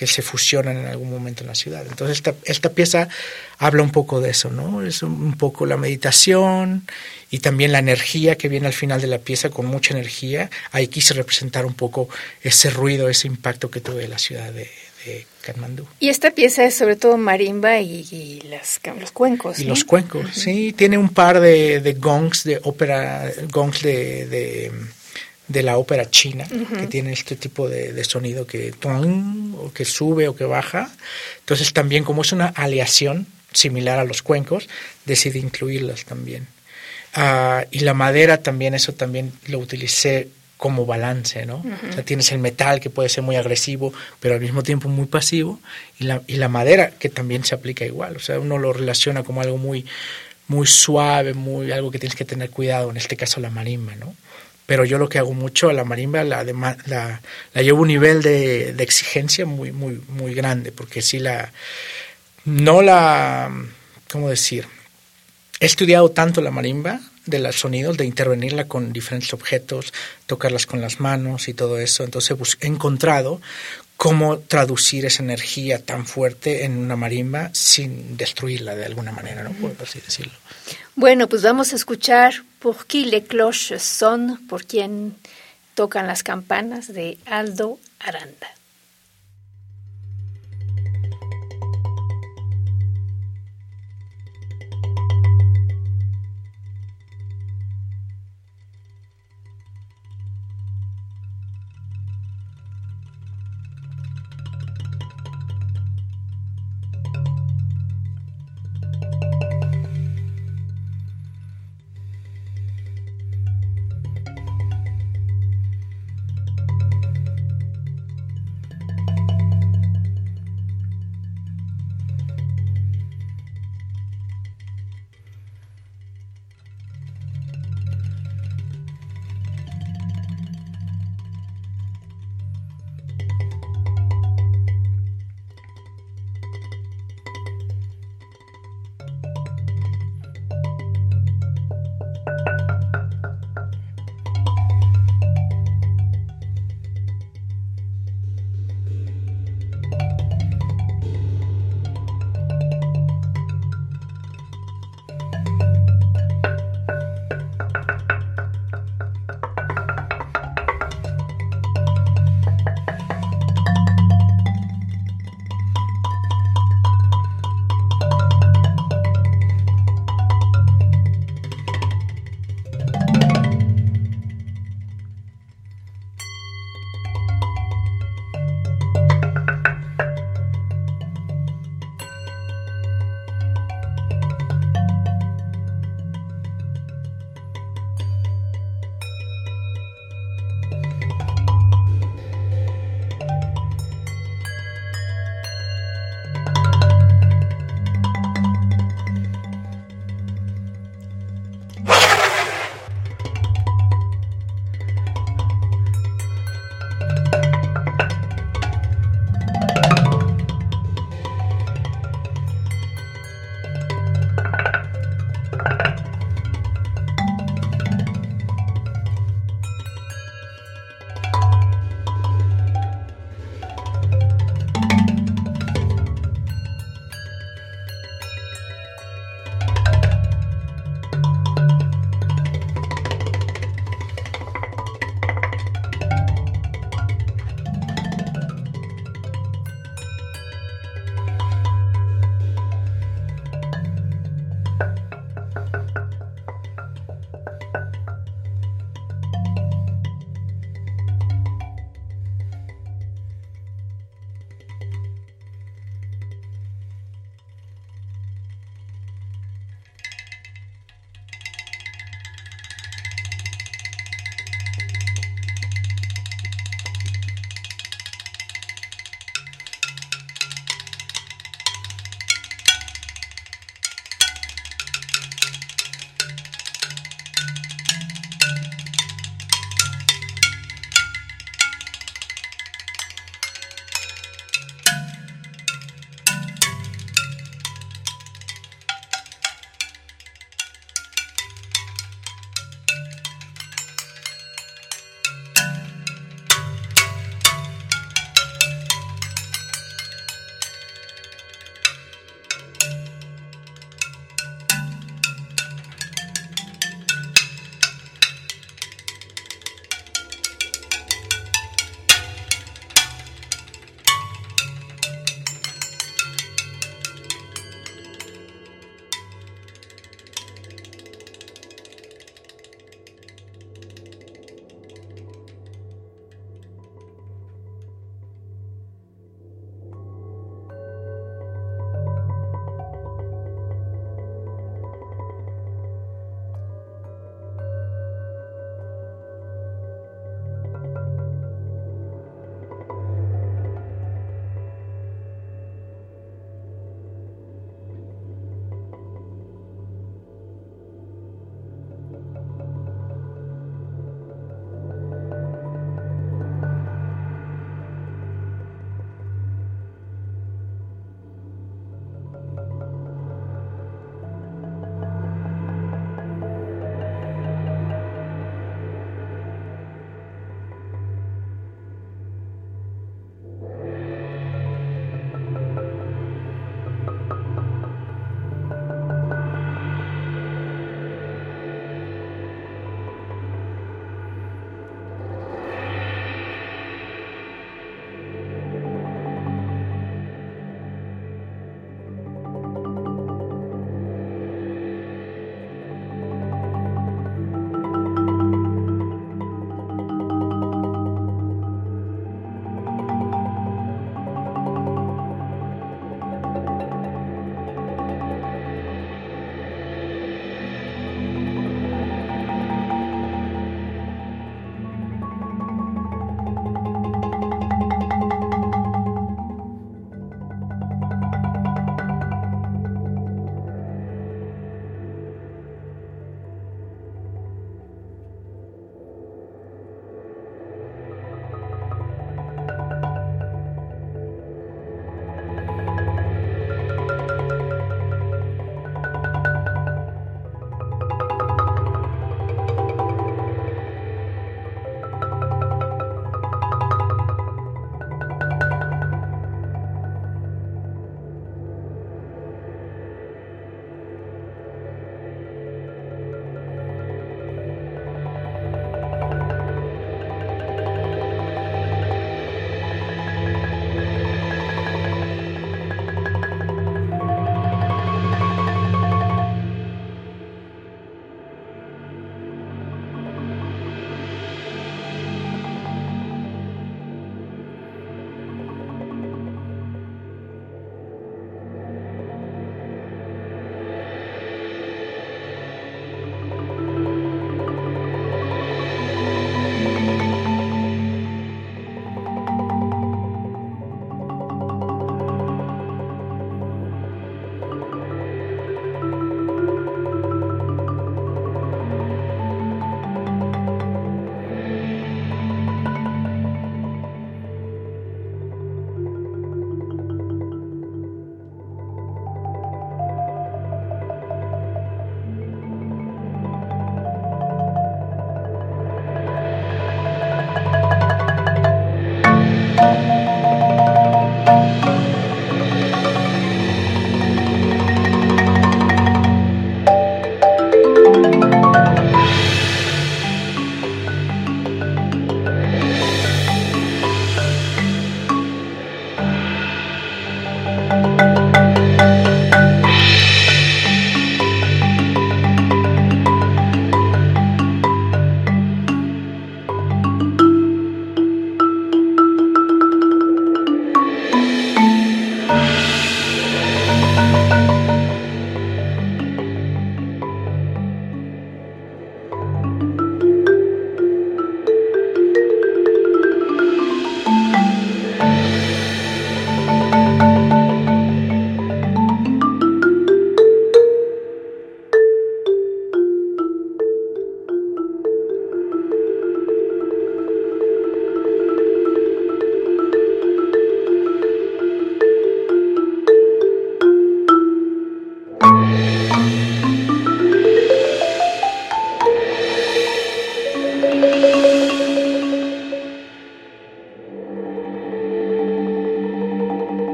que 0.00 0.06
se 0.06 0.22
fusionan 0.22 0.78
en 0.78 0.86
algún 0.86 1.10
momento 1.10 1.42
en 1.42 1.48
la 1.48 1.54
ciudad. 1.54 1.84
Entonces 1.86 2.16
esta, 2.16 2.34
esta 2.44 2.70
pieza 2.70 3.10
habla 3.58 3.82
un 3.82 3.90
poco 3.90 4.22
de 4.22 4.30
eso, 4.30 4.48
¿no? 4.48 4.80
Es 4.82 5.02
un 5.02 5.36
poco 5.36 5.66
la 5.66 5.76
meditación 5.76 6.86
y 7.30 7.40
también 7.40 7.70
la 7.70 7.80
energía 7.80 8.38
que 8.38 8.48
viene 8.48 8.66
al 8.66 8.72
final 8.72 9.02
de 9.02 9.08
la 9.08 9.18
pieza 9.18 9.50
con 9.50 9.66
mucha 9.66 9.92
energía. 9.92 10.48
Ahí 10.72 10.88
quise 10.88 11.12
representar 11.12 11.66
un 11.66 11.74
poco 11.74 12.08
ese 12.40 12.70
ruido, 12.70 13.10
ese 13.10 13.26
impacto 13.26 13.70
que 13.70 13.82
tuve 13.82 14.04
en 14.04 14.10
la 14.12 14.18
ciudad 14.18 14.50
de, 14.50 14.70
de 15.04 15.26
Katmandú. 15.42 15.86
Y 15.98 16.08
esta 16.08 16.30
pieza 16.30 16.64
es 16.64 16.74
sobre 16.76 16.96
todo 16.96 17.18
marimba 17.18 17.78
y, 17.80 18.40
las, 18.48 18.80
los 18.98 19.12
cuencos. 19.12 19.58
Y 19.58 19.64
los 19.64 19.84
cuencos, 19.84 20.30
sí. 20.32 20.72
Tiene 20.72 20.96
un 20.96 21.10
par 21.10 21.40
de, 21.40 21.80
de 21.80 21.92
gongs, 21.92 22.44
de 22.44 22.58
ópera, 22.62 23.30
gongs 23.50 23.82
de, 23.82 24.24
de, 24.24 24.72
de 25.50 25.64
la 25.64 25.78
ópera 25.78 26.08
china, 26.08 26.46
que 26.78 26.86
tiene 26.86 27.12
este 27.12 27.34
tipo 27.34 27.68
de, 27.68 28.04
sonido 28.04 28.46
que, 28.46 28.72
o 29.58 29.72
que 29.72 29.84
sube 29.84 30.28
o 30.28 30.36
que 30.36 30.44
baja. 30.44 30.92
Entonces 31.40 31.72
también 31.72 32.04
como 32.04 32.22
es 32.22 32.30
una 32.30 32.46
aleación 32.46 33.26
similar 33.52 33.98
a 33.98 34.04
los 34.04 34.22
cuencos, 34.22 34.68
decidí 35.06 35.40
incluirlas 35.40 36.04
también. 36.04 36.46
Ah, 37.14 37.64
y 37.72 37.80
la 37.80 37.94
madera 37.94 38.36
también, 38.36 38.74
eso 38.74 38.92
también 38.94 39.32
lo 39.48 39.58
utilicé 39.58 40.28
como 40.56 40.86
balance, 40.86 41.44
¿no? 41.46 41.64
O 41.88 41.92
sea, 41.92 42.04
tienes 42.04 42.30
el 42.30 42.38
metal 42.38 42.78
que 42.78 42.90
puede 42.90 43.08
ser 43.08 43.24
muy 43.24 43.34
agresivo, 43.34 43.92
pero 44.20 44.34
al 44.34 44.40
mismo 44.40 44.62
tiempo 44.62 44.88
muy 44.88 45.06
pasivo, 45.06 45.58
y 45.98 46.04
la, 46.04 46.22
y 46.28 46.36
la 46.36 46.48
madera 46.48 46.90
que 46.90 47.08
también 47.08 47.42
se 47.42 47.56
aplica 47.56 47.84
igual, 47.84 48.16
o 48.16 48.20
sea, 48.20 48.38
uno 48.38 48.56
lo 48.58 48.72
relaciona 48.72 49.24
como 49.24 49.40
algo 49.40 49.56
muy, 49.56 49.86
muy 50.46 50.66
suave, 50.66 51.34
muy 51.34 51.72
algo 51.72 51.90
que 51.90 51.98
tienes 51.98 52.14
que 52.14 52.26
tener 52.26 52.50
cuidado, 52.50 52.90
en 52.90 52.98
este 52.98 53.16
caso 53.16 53.40
la 53.40 53.50
marimba, 53.50 53.96
¿no? 53.96 54.14
Pero 54.70 54.84
yo 54.84 54.98
lo 54.98 55.08
que 55.08 55.18
hago 55.18 55.34
mucho 55.34 55.68
a 55.68 55.72
la 55.72 55.82
marimba 55.82 56.22
la, 56.22 56.44
la, 56.44 57.20
llevo 57.60 57.82
un 57.82 57.88
nivel 57.88 58.22
de, 58.22 58.72
de, 58.72 58.84
exigencia 58.84 59.44
muy, 59.44 59.72
muy, 59.72 60.00
muy 60.06 60.32
grande, 60.32 60.70
porque 60.70 61.02
si 61.02 61.18
la, 61.18 61.52
no 62.44 62.80
la, 62.80 63.50
¿cómo 64.12 64.30
decir? 64.30 64.68
He 65.58 65.66
estudiado 65.66 66.12
tanto 66.12 66.40
la 66.40 66.52
marimba 66.52 67.00
de 67.26 67.40
los 67.40 67.58
sonidos, 67.58 67.96
de 67.96 68.04
intervenirla 68.04 68.68
con 68.68 68.92
diferentes 68.92 69.34
objetos, 69.34 69.92
tocarlas 70.26 70.66
con 70.66 70.80
las 70.80 71.00
manos 71.00 71.48
y 71.48 71.54
todo 71.54 71.80
eso. 71.80 72.04
Entonces 72.04 72.36
he 72.60 72.68
encontrado 72.68 73.40
cómo 74.00 74.38
traducir 74.38 75.04
esa 75.04 75.22
energía 75.22 75.84
tan 75.84 76.06
fuerte 76.06 76.64
en 76.64 76.78
una 76.78 76.96
marimba 76.96 77.50
sin 77.52 78.16
destruirla 78.16 78.74
de 78.74 78.86
alguna 78.86 79.12
manera, 79.12 79.42
no 79.42 79.50
puedo 79.52 79.74
así 79.82 80.00
decirlo. 80.00 80.32
Bueno, 80.94 81.28
pues 81.28 81.42
vamos 81.42 81.74
a 81.74 81.76
escuchar 81.76 82.32
Por 82.60 82.86
qui 82.86 83.04
les 83.04 83.26
cloches 83.26 83.82
son, 83.82 84.46
por 84.48 84.64
quien 84.64 85.16
tocan 85.74 86.06
las 86.06 86.22
campanas 86.22 86.90
de 86.94 87.18
Aldo 87.26 87.78
Aranda. 87.98 88.48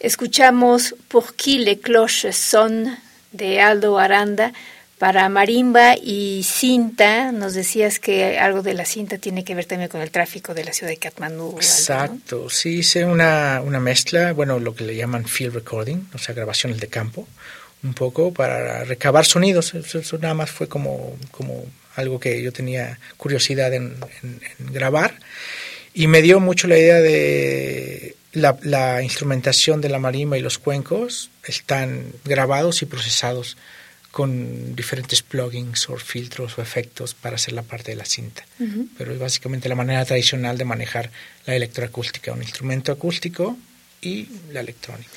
Escuchamos 0.00 0.94
Pour 1.08 1.34
qui 1.34 1.58
les 1.58 1.80
cloches 1.80 2.36
son 2.36 2.96
de 3.32 3.60
Aldo 3.60 3.98
Aranda 3.98 4.52
para 4.98 5.28
marimba 5.28 5.96
y 5.96 6.44
cinta. 6.44 7.32
Nos 7.32 7.54
decías 7.54 7.98
que 7.98 8.38
algo 8.38 8.62
de 8.62 8.74
la 8.74 8.84
cinta 8.84 9.18
tiene 9.18 9.42
que 9.42 9.56
ver 9.56 9.64
también 9.64 9.88
con 9.88 10.00
el 10.00 10.10
tráfico 10.10 10.54
de 10.54 10.64
la 10.64 10.72
ciudad 10.72 10.90
de 10.90 10.98
Katmandú. 10.98 11.54
Exacto, 11.56 12.48
sí, 12.48 12.78
hice 12.78 13.04
una, 13.04 13.60
una 13.64 13.80
mezcla, 13.80 14.32
bueno, 14.32 14.60
lo 14.60 14.74
que 14.74 14.84
le 14.84 14.94
llaman 14.94 15.24
field 15.24 15.54
recording, 15.54 16.08
o 16.14 16.18
sea, 16.18 16.34
grabaciones 16.34 16.78
de 16.78 16.86
campo, 16.86 17.26
un 17.82 17.94
poco 17.94 18.32
para 18.32 18.84
recabar 18.84 19.24
sonidos. 19.24 19.74
Eso, 19.74 20.18
nada 20.18 20.34
más 20.34 20.50
fue 20.50 20.68
como, 20.68 21.16
como 21.32 21.64
algo 21.96 22.20
que 22.20 22.40
yo 22.40 22.52
tenía 22.52 23.00
curiosidad 23.16 23.74
en 23.74 23.96
grabar. 24.58 25.14
Y 25.94 26.06
me 26.06 26.22
dio 26.22 26.38
mucho 26.38 26.68
la 26.68 26.78
idea 26.78 27.00
de 27.00 28.14
la, 28.32 29.02
instrumentación 29.02 29.80
de 29.80 29.88
la 29.88 29.98
marimba 29.98 30.38
y 30.38 30.42
los 30.42 30.58
cuencos 30.58 31.30
están 31.44 32.12
grabados 32.24 32.82
y 32.82 32.86
procesados 32.86 33.56
con 34.10 34.74
diferentes 34.74 35.22
plugins 35.22 35.88
o 35.90 35.96
filtros 35.96 36.58
o 36.58 36.62
efectos 36.62 37.14
para 37.14 37.36
hacer 37.36 37.54
la 37.54 37.62
parte 37.62 37.92
de 37.92 37.96
la 37.96 38.04
cinta. 38.04 38.44
Pero 38.96 39.12
es 39.12 39.18
básicamente 39.18 39.68
la 39.68 39.74
manera 39.74 40.04
tradicional 40.04 40.56
de 40.56 40.64
manejar 40.64 41.10
la 41.46 41.54
electroacústica, 41.54 42.32
un 42.32 42.42
instrumento 42.42 42.90
acústico 42.90 43.56
y 44.00 44.28
la 44.52 44.60
electrónica. 44.60 45.10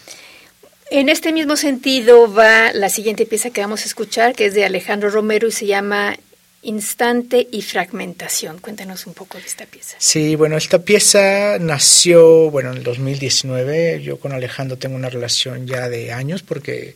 En 0.89 1.07
este 1.07 1.31
mismo 1.31 1.55
sentido 1.55 2.31
va 2.31 2.73
la 2.73 2.89
siguiente 2.89 3.25
pieza 3.25 3.49
que 3.49 3.61
vamos 3.61 3.83
a 3.83 3.85
escuchar, 3.85 4.35
que 4.35 4.47
es 4.47 4.53
de 4.53 4.65
Alejandro 4.65 5.09
Romero 5.09 5.47
y 5.47 5.51
se 5.53 5.65
llama 5.65 6.17
Instante 6.63 7.47
y 7.51 7.63
fragmentación. 7.63 8.59
Cuéntanos 8.59 9.07
un 9.07 9.13
poco 9.13 9.37
de 9.39 9.45
esta 9.45 9.65
pieza. 9.65 9.95
Sí, 9.99 10.35
bueno, 10.35 10.57
esta 10.57 10.79
pieza 10.79 11.57
nació, 11.59 12.51
bueno, 12.51 12.71
en 12.71 12.77
el 12.77 12.83
2019. 12.83 14.01
Yo 14.03 14.19
con 14.19 14.31
Alejandro 14.31 14.77
tengo 14.77 14.95
una 14.95 15.09
relación 15.09 15.65
ya 15.65 15.89
de 15.89 16.11
años 16.11 16.43
porque 16.43 16.95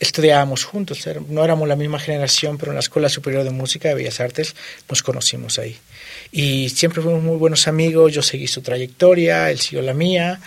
estudiábamos 0.00 0.64
juntos. 0.64 1.08
No 1.28 1.44
éramos 1.44 1.68
la 1.68 1.76
misma 1.76 2.00
generación, 2.00 2.58
pero 2.58 2.72
en 2.72 2.76
la 2.76 2.80
Escuela 2.80 3.08
Superior 3.08 3.44
de 3.44 3.50
Música 3.50 3.88
de 3.88 3.94
Bellas 3.94 4.18
Artes 4.18 4.56
nos 4.88 5.02
conocimos 5.04 5.58
ahí. 5.60 5.76
Y 6.32 6.68
siempre 6.70 7.00
fuimos 7.00 7.22
muy 7.22 7.36
buenos 7.36 7.68
amigos. 7.68 8.12
Yo 8.12 8.22
seguí 8.22 8.48
su 8.48 8.60
trayectoria, 8.60 9.50
él 9.50 9.60
siguió 9.60 9.82
la 9.82 9.94
mía 9.94 10.40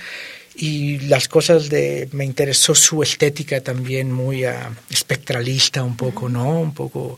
y 0.56 1.00
las 1.00 1.30
cosas 1.30 1.70
de 1.70 2.10
me 2.12 2.26
interesó 2.26 2.76
su 2.76 3.02
estética 3.02 3.62
también 3.62 4.12
muy 4.12 4.46
uh, 4.46 4.52
espectralista 4.90 5.84
un 5.84 5.96
poco 5.96 6.28
no 6.28 6.60
un 6.60 6.74
poco 6.74 7.18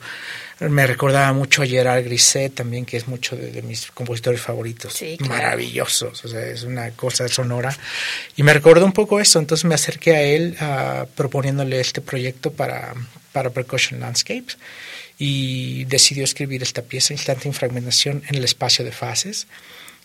me 0.69 0.85
recordaba 0.85 1.33
mucho 1.33 1.63
a 1.63 1.65
Gerard 1.65 2.03
Grisset 2.03 2.53
también, 2.53 2.85
que 2.85 2.97
es 2.97 3.07
mucho 3.07 3.35
de, 3.35 3.61
mis 3.63 3.89
compositores 3.91 4.41
favoritos. 4.41 5.01
Maravillosos, 5.27 6.23
o 6.23 6.27
sea, 6.27 6.45
es 6.45 6.63
una 6.63 6.91
cosa 6.91 7.27
sonora. 7.27 7.75
Y 8.35 8.43
me 8.43 8.53
recordó 8.53 8.85
un 8.85 8.91
poco 8.91 9.19
eso, 9.19 9.39
entonces 9.39 9.65
me 9.65 9.75
acerqué 9.75 10.15
a 10.15 10.21
él 10.21 10.55
proponiéndole 11.15 11.79
este 11.79 12.01
proyecto 12.01 12.51
para, 12.51 12.93
para 13.31 13.49
Percussion 13.49 13.99
Landscapes 13.99 14.57
y 15.17 15.85
decidió 15.85 16.23
escribir 16.23 16.61
esta 16.61 16.83
pieza, 16.83 17.13
Instante 17.13 17.47
en 17.47 17.53
Fragmentación, 17.53 18.23
en 18.27 18.35
el 18.35 18.43
espacio 18.43 18.85
de 18.85 18.91
fases. 18.91 19.47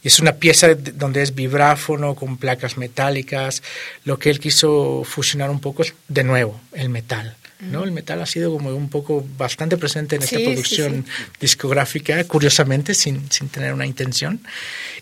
Y 0.02 0.08
es 0.08 0.20
una 0.20 0.34
pieza 0.34 0.74
donde 0.74 1.22
es 1.22 1.34
vibráfono 1.34 2.14
con 2.14 2.36
placas 2.36 2.76
metálicas. 2.76 3.62
Lo 4.04 4.18
que 4.18 4.30
él 4.30 4.40
quiso 4.40 5.02
fusionar 5.04 5.50
un 5.50 5.60
poco 5.60 5.82
es, 5.82 5.94
de 6.08 6.22
nuevo, 6.22 6.60
el 6.72 6.88
metal 6.88 7.36
¿no? 7.60 7.84
El 7.84 7.92
metal 7.92 8.20
ha 8.20 8.26
sido 8.26 8.52
como 8.52 8.74
un 8.74 8.88
poco 8.88 9.24
bastante 9.36 9.76
presente 9.76 10.16
en 10.16 10.22
esta 10.22 10.38
producción 10.38 11.04
discográfica, 11.40 12.22
curiosamente, 12.24 12.94
sin, 12.94 13.30
sin, 13.30 13.48
tener 13.48 13.72
una 13.72 13.86
intención. 13.86 14.40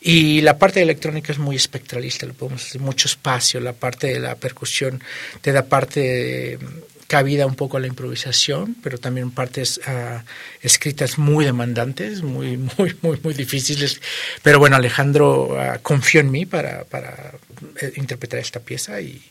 Y 0.00 0.40
la 0.40 0.58
parte 0.58 0.82
electrónica 0.82 1.32
es 1.32 1.38
muy 1.38 1.56
espectralista, 1.56 2.26
le 2.26 2.32
podemos 2.32 2.64
hacer 2.64 2.80
mucho 2.80 3.08
espacio, 3.08 3.60
la 3.60 3.72
parte 3.72 4.08
de 4.08 4.20
la 4.20 4.34
percusión 4.36 5.02
te 5.40 5.52
da 5.52 5.64
parte 5.66 6.58
cabida 7.06 7.46
un 7.46 7.54
poco 7.54 7.76
a 7.76 7.80
la 7.80 7.86
improvisación, 7.86 8.76
pero 8.82 8.98
también 8.98 9.30
partes 9.30 9.78
uh, 9.86 10.20
escritas 10.62 11.18
muy 11.18 11.44
demandantes, 11.44 12.22
muy, 12.22 12.56
muy, 12.56 12.96
muy, 13.02 13.20
muy 13.22 13.34
difíciles. 13.34 14.00
Pero 14.42 14.58
bueno, 14.58 14.76
Alejandro 14.76 15.50
uh, 15.54 15.80
confió 15.82 16.20
en 16.20 16.30
mí 16.30 16.46
para, 16.46 16.84
para 16.84 17.34
eh, 17.80 17.92
interpretar 17.96 18.40
esta 18.40 18.60
pieza 18.60 19.00
y, 19.00 19.22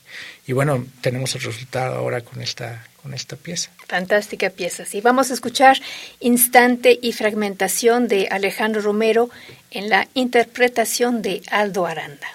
y, 0.45 0.53
bueno, 0.53 0.85
tenemos 1.01 1.35
el 1.35 1.41
resultado 1.41 1.95
ahora 1.95 2.21
con 2.21 2.41
esta, 2.41 2.85
con 3.03 3.13
esta 3.13 3.35
pieza. 3.35 3.69
Fantástica 3.85 4.49
pieza. 4.49 4.85
Sí, 4.85 5.01
vamos 5.01 5.29
a 5.29 5.33
escuchar 5.33 5.77
Instante 6.21 6.97
y 7.01 7.11
Fragmentación 7.11 8.07
de 8.07 8.29
Alejandro 8.31 8.81
Romero 8.81 9.29
en 9.71 9.89
la 9.89 10.07
interpretación 10.13 11.21
de 11.21 11.43
Aldo 11.51 11.85
Aranda. 11.85 12.27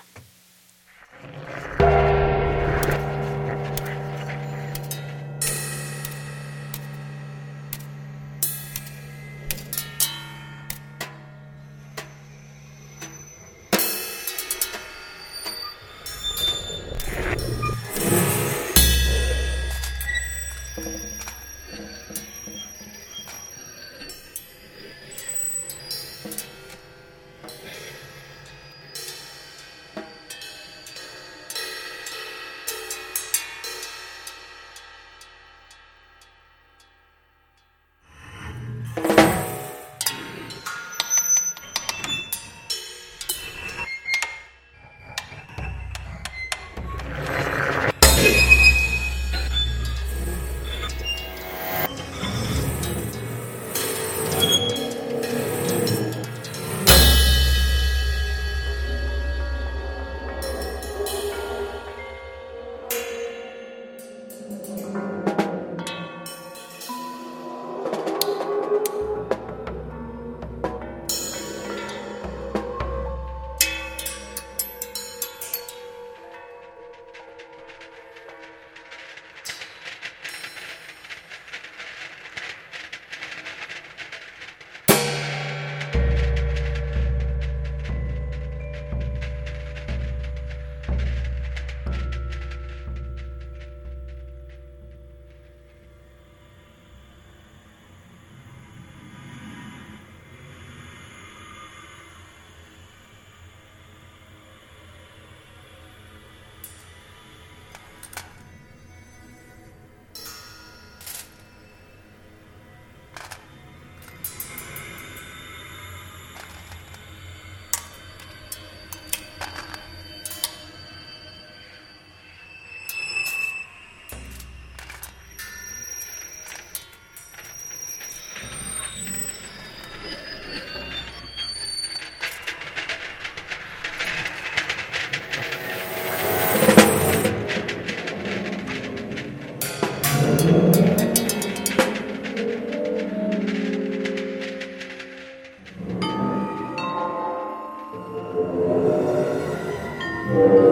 Amen. 150.38 150.67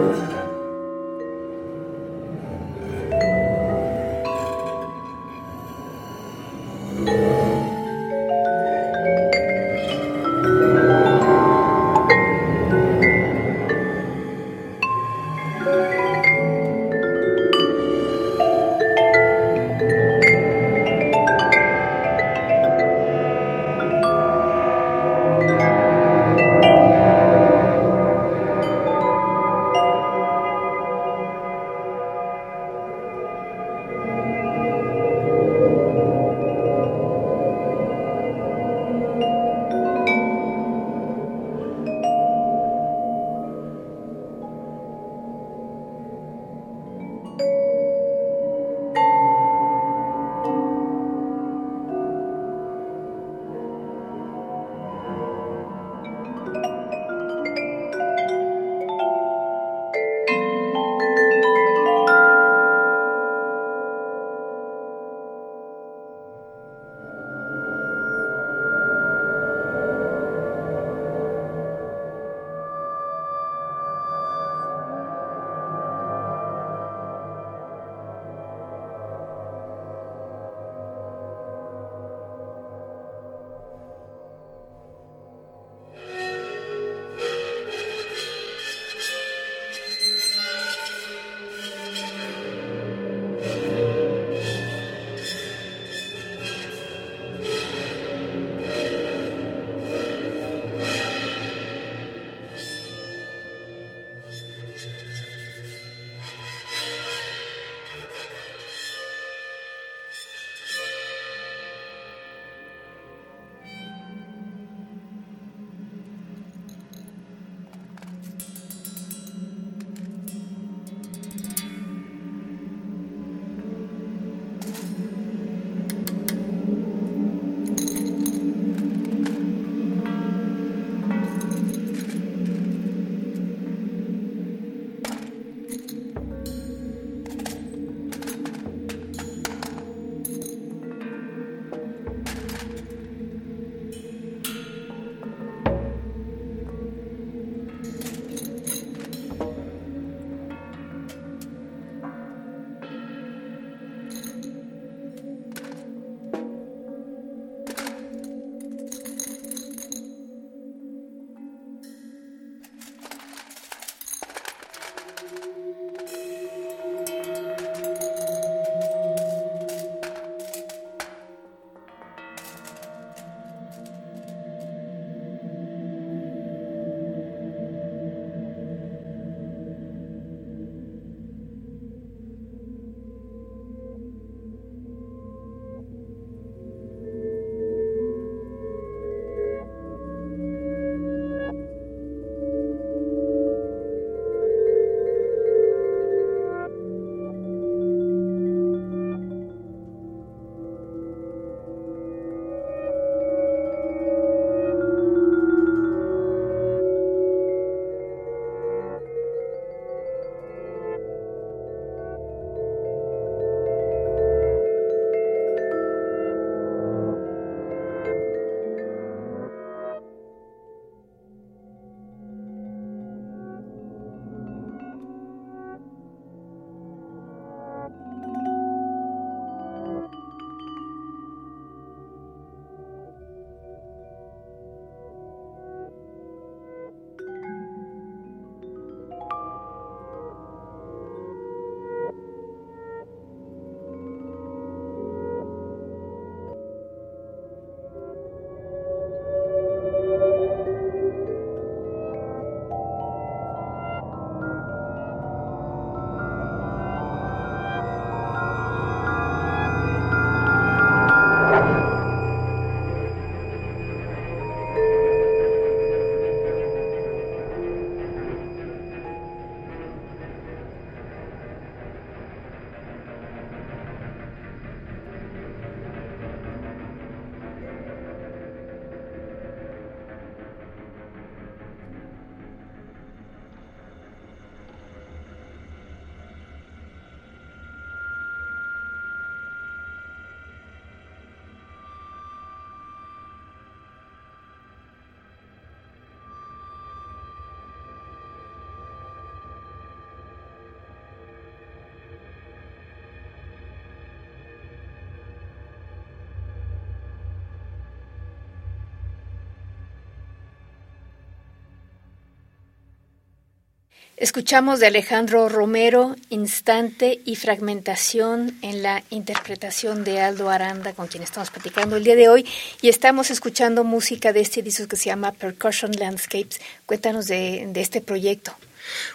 Escuchamos 314.17 314.79
de 314.79 314.87
Alejandro 314.87 315.47
Romero 315.47 316.15
Instante 316.29 317.19
y 317.23 317.35
Fragmentación 317.35 318.57
en 318.63 318.81
la 318.81 319.03
interpretación 319.11 320.03
de 320.03 320.21
Aldo 320.21 320.49
Aranda, 320.49 320.93
con 320.93 321.05
quien 321.05 321.21
estamos 321.21 321.51
platicando 321.51 321.97
el 321.97 322.03
día 322.03 322.15
de 322.15 322.27
hoy, 322.27 322.43
y 322.81 322.89
estamos 322.89 323.29
escuchando 323.29 323.83
música 323.83 324.33
de 324.33 324.39
este 324.39 324.63
disco 324.63 324.87
que 324.87 324.95
se 324.95 325.05
llama 325.05 325.33
Percussion 325.33 325.91
Landscapes. 325.91 326.59
Cuéntanos 326.87 327.27
de, 327.27 327.71
este 327.75 328.01
proyecto. 328.01 328.55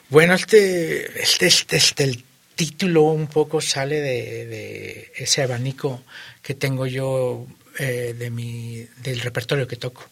Bueno, 0.09 0.35
este, 0.35 1.21
este, 1.21 1.47
este, 1.47 1.79
este, 1.79 2.05
el 2.05 2.23
título 2.55 3.03
un 3.03 3.27
poco 3.27 3.61
sale 3.61 4.01
de, 4.01 5.11
ese 5.17 5.43
abanico 5.43 6.05
que 6.43 6.55
tengo 6.55 6.87
yo 6.87 7.45
eh, 7.81 8.15
de 8.17 8.31
mi, 8.31 8.87
del 9.03 9.19
repertorio 9.19 9.67
que 9.67 9.75
toco. 9.75 10.12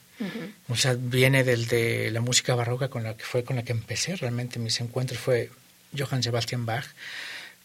O 0.68 0.76
sea, 0.76 0.94
viene 0.98 1.44
del 1.44 1.66
de 1.66 2.10
la 2.10 2.20
música 2.20 2.54
barroca 2.54 2.88
con 2.88 3.02
la 3.02 3.16
que 3.16 3.24
fue 3.24 3.44
con 3.44 3.56
la 3.56 3.64
que 3.64 3.72
empecé. 3.72 4.16
Realmente 4.16 4.58
mis 4.58 4.80
encuentros 4.80 5.18
fue 5.18 5.50
Johann 5.96 6.22
Sebastian 6.22 6.66
Bach, 6.66 6.86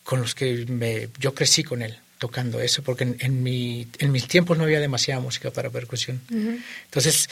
con 0.03 0.21
los 0.21 0.35
que 0.35 0.65
me, 0.67 1.09
yo 1.19 1.33
crecí 1.33 1.63
con 1.63 1.81
él 1.81 1.97
tocando 2.17 2.61
eso, 2.61 2.81
porque 2.81 3.03
en, 3.03 3.17
en, 3.19 3.43
mi, 3.43 3.87
en 3.99 4.11
mis 4.11 4.27
tiempos 4.27 4.57
no 4.57 4.63
había 4.63 4.79
demasiada 4.79 5.19
música 5.19 5.51
para 5.51 5.69
percusión. 5.69 6.21
Entonces, 6.85 7.29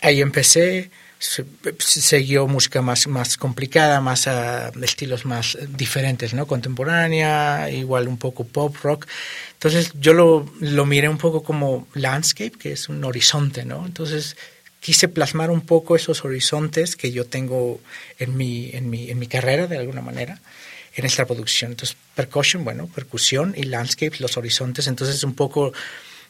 ahí 0.00 0.20
empecé, 0.20 0.90
se, 1.18 1.44
siguió 1.78 2.46
música 2.46 2.82
más, 2.82 3.06
más 3.06 3.36
complicada, 3.36 4.00
más 4.00 4.26
uh, 4.26 4.84
estilos 4.84 5.24
más 5.24 5.56
diferentes, 5.68 6.34
¿no? 6.34 6.46
Contemporánea, 6.46 7.70
igual 7.70 8.08
un 8.08 8.18
poco 8.18 8.44
pop, 8.44 8.76
rock. 8.82 9.06
Entonces 9.54 9.92
yo 9.94 10.12
lo, 10.12 10.50
lo 10.60 10.86
miré 10.86 11.08
un 11.08 11.18
poco 11.18 11.42
como 11.42 11.86
landscape, 11.94 12.52
que 12.58 12.72
es 12.72 12.88
un 12.88 13.02
horizonte, 13.04 13.64
¿no? 13.64 13.86
Entonces 13.86 14.36
quise 14.80 15.08
plasmar 15.08 15.50
un 15.50 15.62
poco 15.62 15.96
esos 15.96 16.24
horizontes 16.24 16.96
que 16.96 17.10
yo 17.10 17.24
tengo 17.24 17.80
en 18.18 18.36
mi, 18.36 18.70
en 18.72 18.88
mi, 18.88 19.10
en 19.10 19.18
mi 19.18 19.26
carrera, 19.26 19.66
de 19.66 19.78
alguna 19.78 20.02
manera, 20.02 20.40
en 20.94 21.04
esta 21.04 21.26
producción. 21.26 21.72
Entonces, 21.72 21.96
percussion, 22.14 22.62
bueno, 22.62 22.86
percusión 22.94 23.54
y 23.56 23.64
landscape, 23.64 24.16
los 24.20 24.36
horizontes. 24.36 24.86
Entonces, 24.86 25.24
un 25.24 25.34
poco 25.34 25.72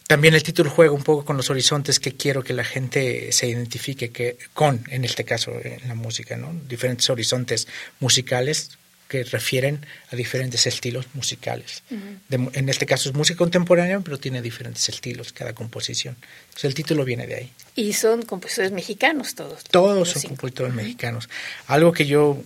también 0.06 0.34
el 0.34 0.42
título 0.42 0.70
juega 0.70 0.92
un 0.92 1.02
poco 1.02 1.24
con 1.24 1.36
los 1.36 1.50
horizontes 1.50 1.98
que 1.98 2.12
quiero 2.12 2.42
que 2.42 2.52
la 2.52 2.64
gente 2.64 3.32
se 3.32 3.48
identifique 3.48 4.10
que, 4.10 4.38
con, 4.54 4.84
en 4.90 5.04
este 5.04 5.24
caso, 5.24 5.52
en 5.62 5.88
la 5.88 5.94
música, 5.94 6.36
¿no? 6.36 6.52
Diferentes 6.68 7.10
horizontes 7.10 7.66
musicales 7.98 8.78
que 9.08 9.24
refieren 9.24 9.86
a 10.10 10.16
diferentes 10.16 10.66
estilos 10.66 11.06
musicales. 11.14 11.82
en 12.30 12.68
este 12.68 12.86
caso 12.86 13.08
es 13.08 13.14
música 13.14 13.38
contemporánea, 13.38 14.00
pero 14.00 14.18
tiene 14.18 14.42
diferentes 14.42 14.88
estilos 14.88 15.32
cada 15.32 15.54
composición. 15.54 16.16
Entonces 16.46 16.64
el 16.64 16.74
título 16.74 17.04
viene 17.04 17.26
de 17.26 17.34
ahí. 17.36 17.52
Y 17.76 17.92
son 17.92 18.22
compositores 18.22 18.72
mexicanos 18.72 19.34
todos. 19.34 19.62
Todos 19.64 20.10
son 20.10 20.22
compositores 20.22 20.74
mexicanos. 20.74 21.28
Algo 21.68 21.92
que 21.92 22.06
yo, 22.06 22.42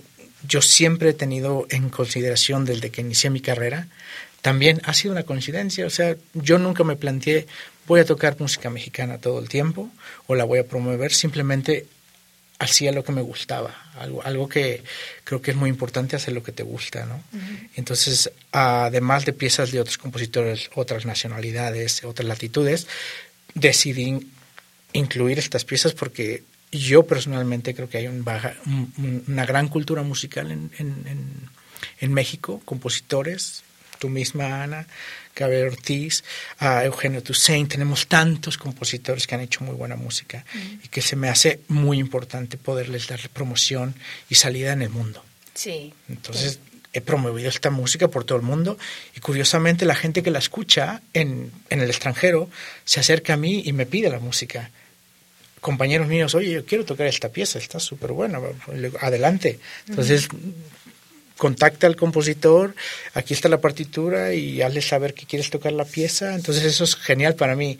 yo 0.46 0.60
siempre 0.60 1.10
he 1.10 1.14
tenido 1.14 1.66
en 1.70 1.88
consideración 1.88 2.66
desde 2.66 2.90
que 2.90 3.00
inicié 3.00 3.30
mi 3.30 3.40
carrera, 3.40 3.88
también 4.42 4.80
ha 4.84 4.94
sido 4.94 5.12
una 5.12 5.24
coincidencia. 5.24 5.86
O 5.86 5.90
sea, 5.90 6.16
yo 6.34 6.58
nunca 6.58 6.84
me 6.84 6.96
planteé, 6.96 7.46
voy 7.86 8.00
a 8.00 8.04
tocar 8.04 8.36
música 8.38 8.70
mexicana 8.70 9.18
todo 9.18 9.38
el 9.38 9.48
tiempo 9.48 9.90
o 10.26 10.34
la 10.34 10.44
voy 10.44 10.58
a 10.58 10.66
promover, 10.66 11.12
simplemente 11.12 11.86
hacía 12.58 12.92
lo 12.92 13.02
que 13.02 13.12
me 13.12 13.22
gustaba, 13.22 13.74
algo, 13.94 14.22
algo 14.22 14.46
que 14.46 14.84
creo 15.24 15.40
que 15.40 15.52
es 15.52 15.56
muy 15.56 15.70
importante 15.70 16.14
hacer 16.14 16.34
lo 16.34 16.42
que 16.42 16.52
te 16.52 16.62
gusta, 16.62 17.06
¿no? 17.06 17.22
Entonces, 17.74 18.30
además 18.52 19.24
de 19.24 19.32
piezas 19.32 19.72
de 19.72 19.80
otros 19.80 19.96
compositores, 19.96 20.68
otras 20.74 21.06
nacionalidades, 21.06 22.04
otras 22.04 22.28
latitudes, 22.28 22.86
decidí 23.54 24.30
incluir 24.92 25.38
estas 25.38 25.64
piezas 25.64 25.94
porque 25.94 26.44
yo 26.70 27.06
personalmente 27.06 27.74
creo 27.74 27.88
que 27.88 27.96
hay 27.96 28.08
un 28.08 28.24
una 29.26 29.46
gran 29.46 29.68
cultura 29.68 30.02
musical 30.02 30.50
en, 30.50 30.70
en, 30.76 31.26
en 31.98 32.12
México, 32.12 32.60
compositores, 32.66 33.62
tú 34.00 34.08
misma, 34.08 34.64
Ana, 34.64 34.86
Gabriel 35.36 35.68
Ortiz, 35.68 36.24
a 36.58 36.84
Eugenio 36.84 37.22
Toussaint, 37.22 37.70
tenemos 37.70 38.08
tantos 38.08 38.58
compositores 38.58 39.26
que 39.26 39.34
han 39.36 39.42
hecho 39.42 39.62
muy 39.62 39.76
buena 39.76 39.94
música 39.94 40.44
y 40.82 40.88
que 40.88 41.02
se 41.02 41.14
me 41.14 41.28
hace 41.28 41.60
muy 41.68 41.98
importante 41.98 42.56
poderles 42.56 43.06
dar 43.06 43.20
promoción 43.28 43.94
y 44.28 44.34
salida 44.34 44.72
en 44.72 44.82
el 44.82 44.90
mundo. 44.90 45.22
Sí. 45.54 45.92
Entonces, 46.08 46.58
he 46.92 47.00
promovido 47.00 47.48
esta 47.48 47.70
música 47.70 48.08
por 48.08 48.24
todo 48.24 48.38
el 48.38 48.44
mundo 48.44 48.78
y 49.14 49.20
curiosamente 49.20 49.84
la 49.84 49.94
gente 49.94 50.22
que 50.24 50.32
la 50.32 50.40
escucha 50.40 51.02
en, 51.14 51.52
en 51.68 51.80
el 51.80 51.88
extranjero 51.88 52.50
se 52.84 52.98
acerca 52.98 53.34
a 53.34 53.36
mí 53.36 53.62
y 53.64 53.72
me 53.72 53.86
pide 53.86 54.10
la 54.10 54.18
música 54.18 54.70
compañeros 55.60 56.08
míos, 56.08 56.34
oye, 56.34 56.52
yo 56.52 56.64
quiero 56.64 56.84
tocar 56.84 57.06
esta 57.06 57.28
pieza, 57.28 57.58
está 57.58 57.78
súper 57.80 58.12
buena, 58.12 58.40
adelante. 59.00 59.58
Entonces, 59.88 60.28
contacta 61.40 61.86
al 61.86 61.96
compositor, 61.96 62.74
aquí 63.14 63.32
está 63.32 63.48
la 63.48 63.62
partitura 63.62 64.34
y 64.34 64.60
hazle 64.60 64.82
saber 64.82 65.14
que 65.14 65.24
quieres 65.24 65.48
tocar 65.48 65.72
la 65.72 65.86
pieza. 65.86 66.34
Entonces 66.34 66.64
eso 66.64 66.84
es 66.84 66.94
genial 66.94 67.34
para 67.34 67.56
mí 67.56 67.78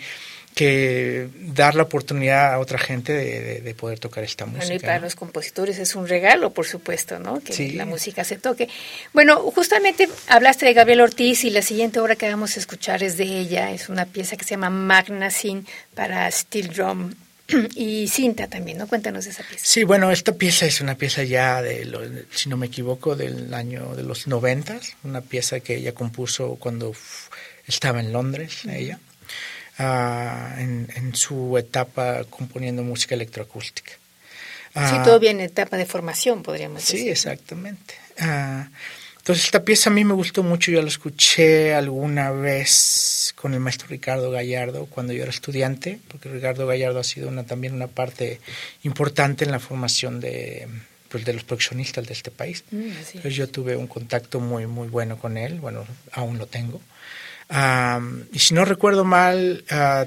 que 0.55 1.29
dar 1.37 1.75
la 1.75 1.85
oportunidad 1.85 2.55
a 2.55 2.59
otra 2.59 2.79
gente 2.79 3.13
de, 3.13 3.75
poder 3.75 4.01
tocar 4.01 4.25
esta 4.25 4.47
música. 4.47 4.75
y 4.75 4.79
para 4.79 4.99
los 4.99 5.15
compositores 5.15 5.79
es 5.79 5.95
un 5.95 6.09
regalo, 6.09 6.53
por 6.53 6.67
supuesto, 6.67 7.19
¿no? 7.19 7.41
Que 7.41 7.73
la 7.73 7.85
música 7.85 8.25
se 8.25 8.37
toque. 8.37 8.69
Bueno, 9.13 9.37
justamente 9.55 10.09
hablaste 10.27 10.67
de 10.67 10.73
Gabriel 10.73 11.03
Ortiz 11.03 11.45
y 11.45 11.51
la 11.51 11.63
siguiente 11.63 12.01
obra 12.01 12.17
que 12.17 12.29
vamos 12.29 12.57
a 12.57 12.61
escuchar 12.61 13.03
es 13.03 13.17
de 13.19 13.25
ella. 13.25 13.71
Es 13.71 13.89
una 13.89 14.07
pieza 14.07 14.37
que 14.37 14.45
se 14.45 14.51
llama 14.51 14.71
Magna 14.71 15.31
Sin 15.31 15.67
para 15.95 16.29
Steel 16.31 16.69
Drum 16.73 17.13
y 17.75 18.09
cinta 18.09 18.49
también, 18.49 18.79
¿no? 18.79 18.87
Cuéntanos 18.87 19.25
de 19.25 19.31
esa 19.31 19.43
pieza. 19.43 19.65
Sí, 19.65 19.85
bueno, 19.85 20.11
esta 20.11 20.33
pieza 20.33 20.67
es 20.67 20.81
una 20.81 20.95
pieza 20.95 21.23
ya 21.23 21.63
de, 21.63 22.27
si 22.33 22.49
no 22.49 22.57
me 22.57 22.67
equivoco, 22.67 23.17
del 23.17 23.53
año 23.55 23.95
de 23.95 24.03
los 24.03 24.27
noventas, 24.27 24.95
una 25.05 25.21
pieza 25.21 25.61
que 25.61 25.77
ella 25.77 25.93
compuso 25.93 26.57
cuando 26.57 26.95
estaba 27.67 28.01
en 28.01 28.13
Londres, 28.13 28.65
ella, 28.67 28.99
ah, 29.79 30.55
en, 30.59 31.15
su 31.15 31.57
etapa 31.59 32.25
componiendo 32.25 32.83
música 32.83 33.15
electroacústica. 33.15 33.93
sí, 33.93 33.99
ah, 34.75 35.03
todavía 35.05 35.31
en 35.31 35.41
etapa 35.41 35.77
de 35.77 35.87
formación, 35.87 36.43
podríamos 36.43 36.83
decir. 36.83 37.01
Sí, 37.01 37.09
exactamente. 37.09 37.95
Ah, 38.19 38.69
entonces, 39.31 39.45
esta 39.45 39.65
pieza 39.65 39.91
a 39.91 39.93
mí 39.93 40.05
me 40.05 40.15
gustó 40.15 40.43
mucho, 40.43 40.73
yo 40.73 40.83
la 40.83 40.89
escuché 40.89 41.73
alguna 41.73 42.33
vez 42.33 43.33
con 43.37 43.55
el 43.55 43.61
maestro 43.61 43.87
Ricardo 43.87 44.33
Gallardo 44.33 44.87
cuando 44.87 45.13
yo 45.13 45.23
era 45.23 45.31
estudiante, 45.31 46.01
porque 46.09 46.29
Ricardo 46.29 46.67
Gallardo 46.67 46.99
ha 46.99 47.05
sido 47.05 47.29
una, 47.29 47.45
también 47.45 47.73
una 47.73 47.87
parte 47.87 48.41
importante 48.83 49.45
en 49.45 49.53
la 49.53 49.61
formación 49.61 50.19
de, 50.19 50.67
pues, 51.09 51.25
de 51.25 51.33
los 51.33 51.45
profesionistas 51.45 52.09
de 52.09 52.13
este 52.13 52.33
país. 52.33 52.65
Mm, 52.73 52.91
entonces, 52.91 53.37
yo 53.37 53.49
tuve 53.49 53.77
un 53.77 53.87
contacto 53.87 54.41
muy, 54.41 54.67
muy 54.67 54.89
bueno 54.89 55.17
con 55.17 55.37
él, 55.37 55.61
bueno, 55.61 55.87
aún 56.11 56.37
lo 56.39 56.49
tengo. 56.49 56.81
y 58.33 58.39
si 58.41 58.55
no 58.55 58.65
recuerdo 58.65 59.05
mal, 59.05 59.63
ah, 59.71 60.07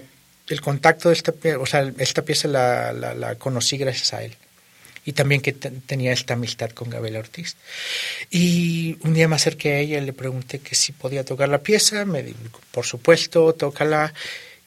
el 0.49 0.59
contacto 0.59 1.07
de 1.07 1.15
esta, 1.15 1.33
o 1.61 1.65
sea, 1.65 1.93
esta 1.97 2.23
pieza 2.23 2.49
la, 2.49 2.91
la, 2.91 3.13
la 3.13 3.35
conocí 3.35 3.77
gracias 3.77 4.13
a 4.13 4.21
él 4.21 4.35
y 5.05 5.13
también 5.13 5.41
que 5.41 5.53
tenía 5.53 6.13
esta 6.13 6.33
amistad 6.33 6.71
con 6.71 6.89
Gabriela 6.89 7.19
Ortiz. 7.19 7.55
Y 8.29 8.97
un 9.01 9.13
día 9.13 9.27
me 9.27 9.35
acerqué 9.35 9.73
a 9.73 9.79
ella 9.79 9.97
y 9.97 10.05
le 10.05 10.13
pregunté 10.13 10.59
que 10.59 10.75
si 10.75 10.91
podía 10.91 11.25
tocar 11.25 11.49
la 11.49 11.59
pieza, 11.59 12.05
me 12.05 12.23
dijo, 12.23 12.61
por 12.71 12.85
supuesto, 12.85 13.53
tócala. 13.53 14.13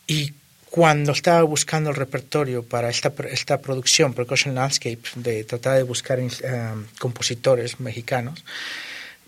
Y 0.06 0.32
cuando 0.70 1.12
estaba 1.12 1.42
buscando 1.42 1.90
el 1.90 1.96
repertorio 1.96 2.62
para 2.62 2.90
esta, 2.90 3.12
esta 3.30 3.60
producción, 3.60 4.12
Percussion 4.12 4.54
Landscape, 4.54 5.00
de 5.14 5.44
tratar 5.44 5.78
de 5.78 5.82
buscar 5.84 6.20
eh, 6.20 6.28
compositores 6.98 7.80
mexicanos, 7.80 8.44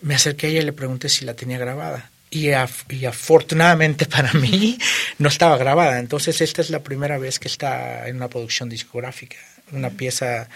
me 0.02 0.14
acerqué 0.14 0.48
a 0.48 0.50
ella 0.50 0.60
y 0.60 0.64
le 0.64 0.72
pregunté 0.74 1.08
si 1.08 1.24
la 1.24 1.34
tenía 1.34 1.58
grabada. 1.58 2.10
Y, 2.30 2.48
y, 2.50 3.04
afortunadamente 3.06 4.04
para 4.14 4.34
mí 4.34 4.78
no 5.16 5.30
estaba 5.30 5.56
grabada. 5.56 5.98
Entonces 5.98 6.42
esta 6.42 6.60
es 6.60 6.68
la 6.68 6.80
primera 6.80 7.16
vez 7.16 7.38
que 7.38 7.48
está 7.48 8.06
en 8.06 8.16
una 8.16 8.28
producción 8.28 8.68
discográfica, 8.68 9.38
una 9.72 9.88
pieza 9.88 10.50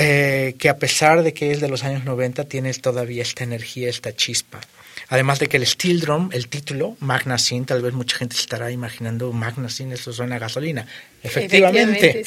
eh, 0.00 0.54
que 0.58 0.68
a 0.68 0.78
pesar 0.78 1.24
de 1.24 1.34
que 1.34 1.50
es 1.50 1.60
de 1.60 1.68
los 1.68 1.82
años 1.82 2.04
90, 2.04 2.44
tiene 2.44 2.72
todavía 2.74 3.22
esta 3.22 3.42
energía, 3.42 3.90
esta 3.90 4.14
chispa. 4.14 4.60
Además 5.08 5.40
de 5.40 5.48
que 5.48 5.56
el 5.56 5.66
steel 5.66 6.00
drum, 6.00 6.30
el 6.32 6.46
título, 6.46 6.96
Magna 7.00 7.36
Sin, 7.36 7.64
tal 7.64 7.82
vez 7.82 7.94
mucha 7.94 8.16
gente 8.16 8.36
estará 8.36 8.70
imaginando 8.70 9.32
Magna 9.32 9.68
Sin, 9.68 9.90
eso 9.90 10.12
suena 10.12 10.36
a 10.36 10.38
gasolina. 10.38 10.86
Efectivamente, 11.22 12.24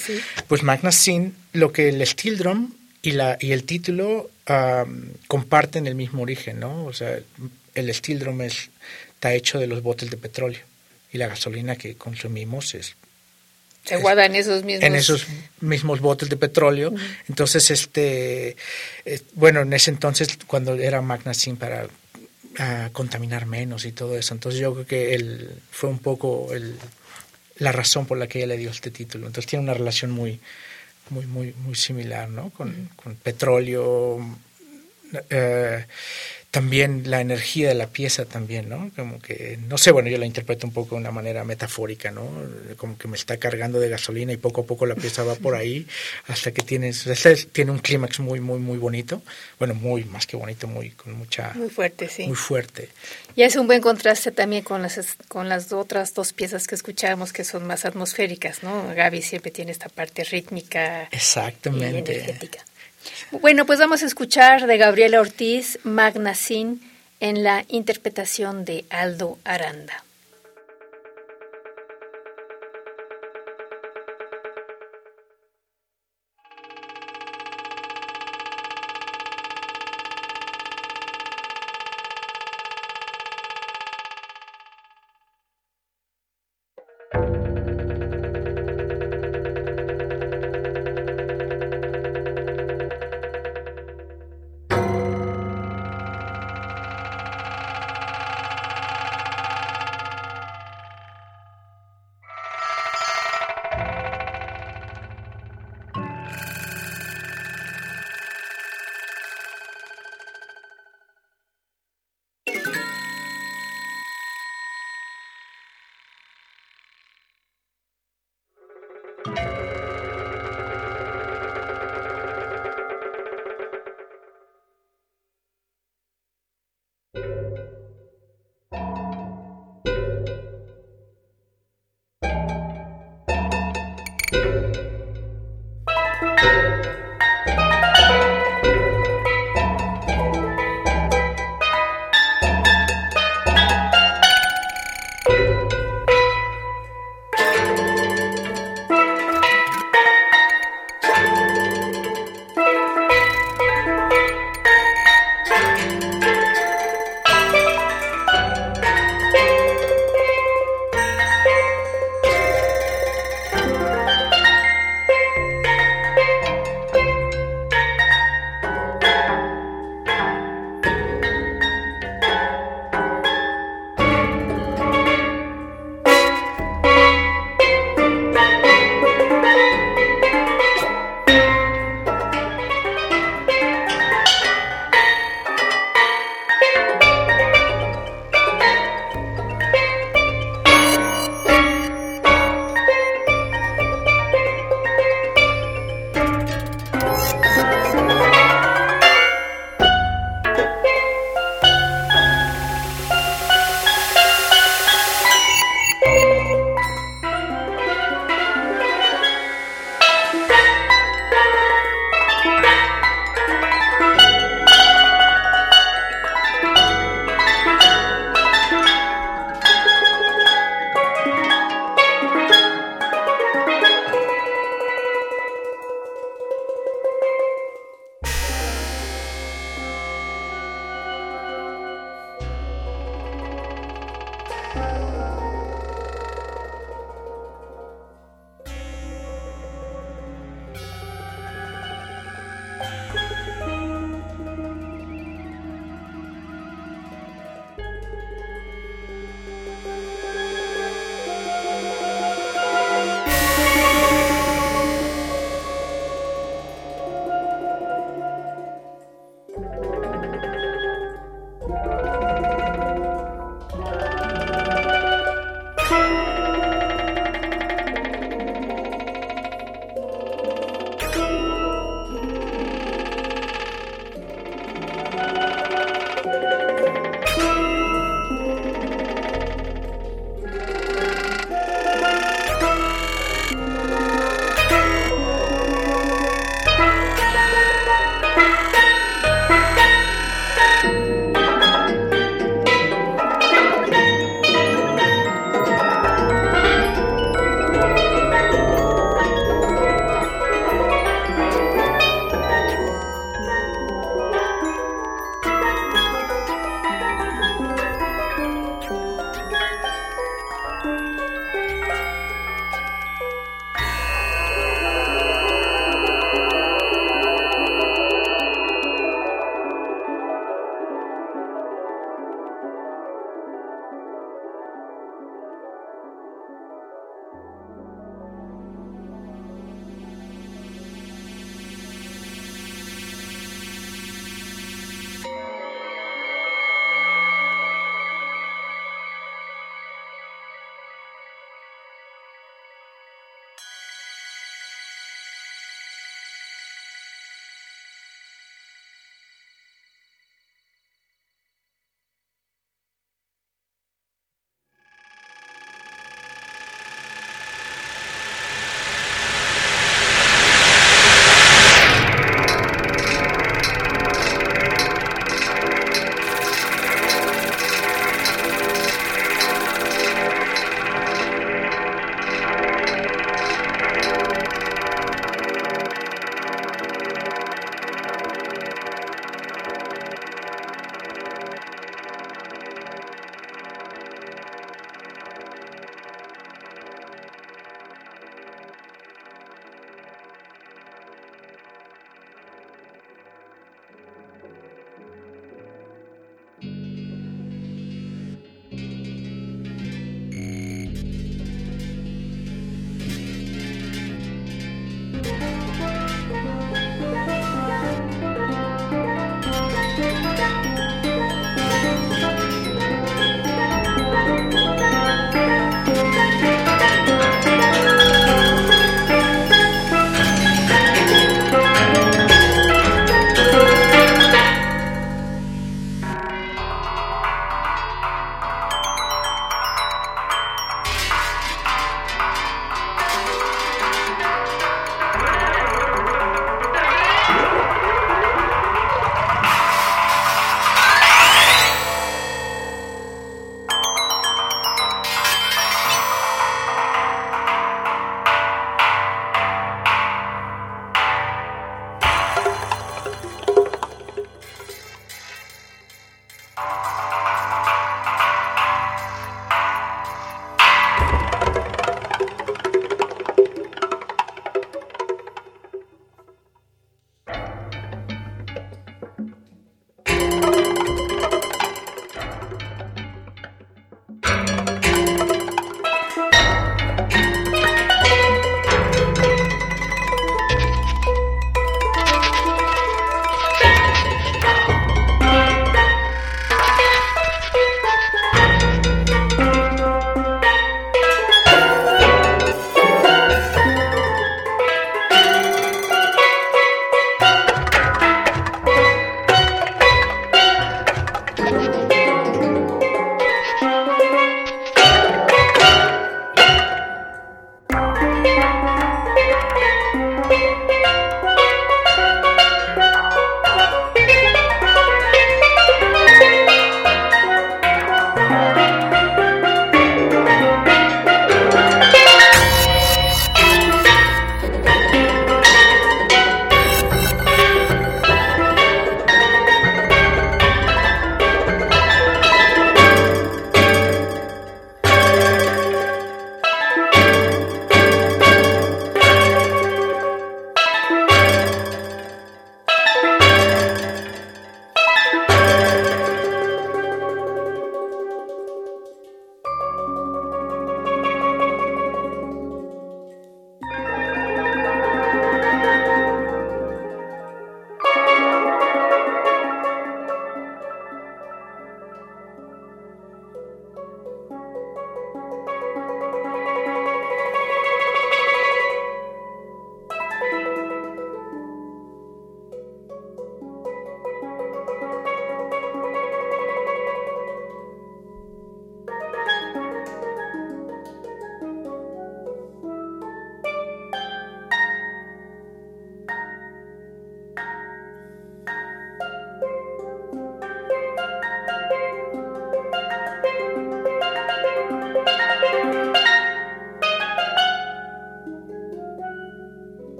pues 0.49 0.63
Magna 0.63 0.91
Sin, 0.91 1.33
lo 1.53 1.71
que 1.71 1.87
el 1.87 2.05
steel 2.05 2.37
drum 2.37 2.73
y, 3.01 3.11
la, 3.11 3.37
y 3.39 3.53
el 3.53 3.63
título 3.63 4.29
comparten 5.27 5.87
el 5.87 5.95
mismo 5.95 6.23
origen, 6.23 6.59
¿no? 6.59 6.83
O 6.83 6.91
sea, 6.91 7.19
el 7.73 7.93
steel 7.93 8.19
drum 8.19 8.41
está 8.41 9.33
hecho 9.33 9.59
de 9.59 9.67
los 9.67 9.81
botes 9.81 10.09
de 10.09 10.17
petróleo 10.17 10.59
y 11.13 11.17
la 11.17 11.27
gasolina 11.27 11.77
que 11.77 11.95
consumimos 11.95 12.75
es 12.75 12.97
se 13.83 13.95
esos 13.95 14.63
mismos 14.63 14.83
en 14.83 14.95
esos 14.95 15.27
mismos 15.59 15.99
botes 15.99 16.29
de 16.29 16.37
petróleo. 16.37 16.93
Entonces 17.27 17.71
este 17.71 18.55
eh, 19.05 19.21
bueno 19.33 19.61
en 19.61 19.73
ese 19.73 19.91
entonces 19.91 20.37
cuando 20.47 20.75
era 20.75 21.01
Magna 21.01 21.33
Sin 21.33 21.57
para 21.57 21.87
contaminar 22.91 23.45
menos 23.45 23.85
y 23.85 23.93
todo 23.93 24.17
eso 24.17 24.33
entonces 24.33 24.59
yo 24.59 24.73
creo 24.73 24.85
que 24.85 25.15
él 25.15 25.49
fue 25.71 25.89
un 25.89 25.99
poco 25.99 26.53
el, 26.53 26.75
la 27.57 27.71
razón 27.71 28.05
por 28.05 28.17
la 28.17 28.27
que 28.27 28.39
ella 28.39 28.47
le 28.47 28.57
dio 28.57 28.69
este 28.71 28.91
título. 28.91 29.27
Entonces 29.27 29.49
tiene 29.49 29.63
una 29.63 29.73
relación 29.73 30.11
muy 30.11 30.39
muy 31.09 31.25
muy 31.25 31.53
muy 31.53 31.75
similar 31.75 32.29
no 32.29 32.49
con, 32.51 32.89
con 32.95 33.15
petróleo 33.15 34.19
eh, 35.29 35.85
también 36.51 37.09
la 37.09 37.21
energía 37.21 37.69
de 37.69 37.75
la 37.75 37.87
pieza 37.87 38.25
también, 38.25 38.67
¿no? 38.67 38.91
Como 38.97 39.21
que, 39.21 39.57
no 39.69 39.77
sé, 39.77 39.91
bueno, 39.91 40.09
yo 40.09 40.17
la 40.17 40.25
interpreto 40.25 40.67
un 40.67 40.73
poco 40.73 40.95
de 40.95 41.01
una 41.01 41.11
manera 41.11 41.45
metafórica, 41.45 42.11
¿no? 42.11 42.29
Como 42.75 42.97
que 42.97 43.07
me 43.07 43.15
está 43.15 43.37
cargando 43.37 43.79
de 43.79 43.87
gasolina 43.87 44.33
y 44.33 44.37
poco 44.37 44.61
a 44.61 44.65
poco 44.65 44.85
la 44.85 44.95
pieza 44.95 45.23
va 45.23 45.35
por 45.35 45.55
ahí 45.55 45.87
hasta 46.27 46.51
que 46.51 46.61
tienes, 46.61 47.07
tiene 47.53 47.71
un 47.71 47.79
clímax 47.79 48.19
muy, 48.19 48.41
muy, 48.41 48.59
muy 48.59 48.77
bonito. 48.77 49.21
Bueno, 49.59 49.75
muy, 49.75 50.03
más 50.03 50.27
que 50.27 50.35
bonito, 50.35 50.67
muy, 50.67 50.89
con 50.89 51.13
mucha... 51.13 51.53
Muy 51.53 51.69
fuerte, 51.69 52.09
sí. 52.09 52.27
Muy 52.27 52.35
fuerte. 52.35 52.89
Y 53.33 53.43
es 53.43 53.55
un 53.55 53.65
buen 53.65 53.79
contraste 53.79 54.33
también 54.33 54.63
con 54.63 54.81
las, 54.81 54.99
con 55.29 55.47
las 55.47 55.71
otras 55.71 56.13
dos 56.13 56.33
piezas 56.33 56.67
que 56.67 56.75
escuchamos 56.75 57.31
que 57.31 57.45
son 57.45 57.65
más 57.65 57.85
atmosféricas, 57.85 58.61
¿no? 58.61 58.93
Gaby 58.93 59.21
siempre 59.21 59.51
tiene 59.51 59.71
esta 59.71 59.87
parte 59.87 60.25
rítmica. 60.25 61.07
Exactamente. 61.11 62.11
Y 62.11 62.15
energética. 62.15 62.65
Bueno, 63.31 63.65
pues 63.65 63.79
vamos 63.79 64.03
a 64.03 64.05
escuchar 64.05 64.67
de 64.67 64.77
Gabriela 64.77 65.21
Ortiz 65.21 65.79
Magnacín 65.83 66.81
en 67.19 67.43
la 67.43 67.65
interpretación 67.69 68.65
de 68.65 68.85
Aldo 68.89 69.37
Aranda. 69.43 70.03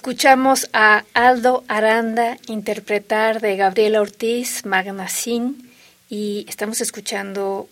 Escuchamos 0.00 0.66
a 0.72 1.04
Aldo 1.12 1.62
Aranda 1.68 2.38
interpretar 2.46 3.42
de 3.42 3.54
Gabriela 3.56 4.00
Ortiz 4.00 4.64
Magnacín 4.64 5.70
y 6.08 6.46
estamos 6.48 6.80
escuchando 6.80 7.68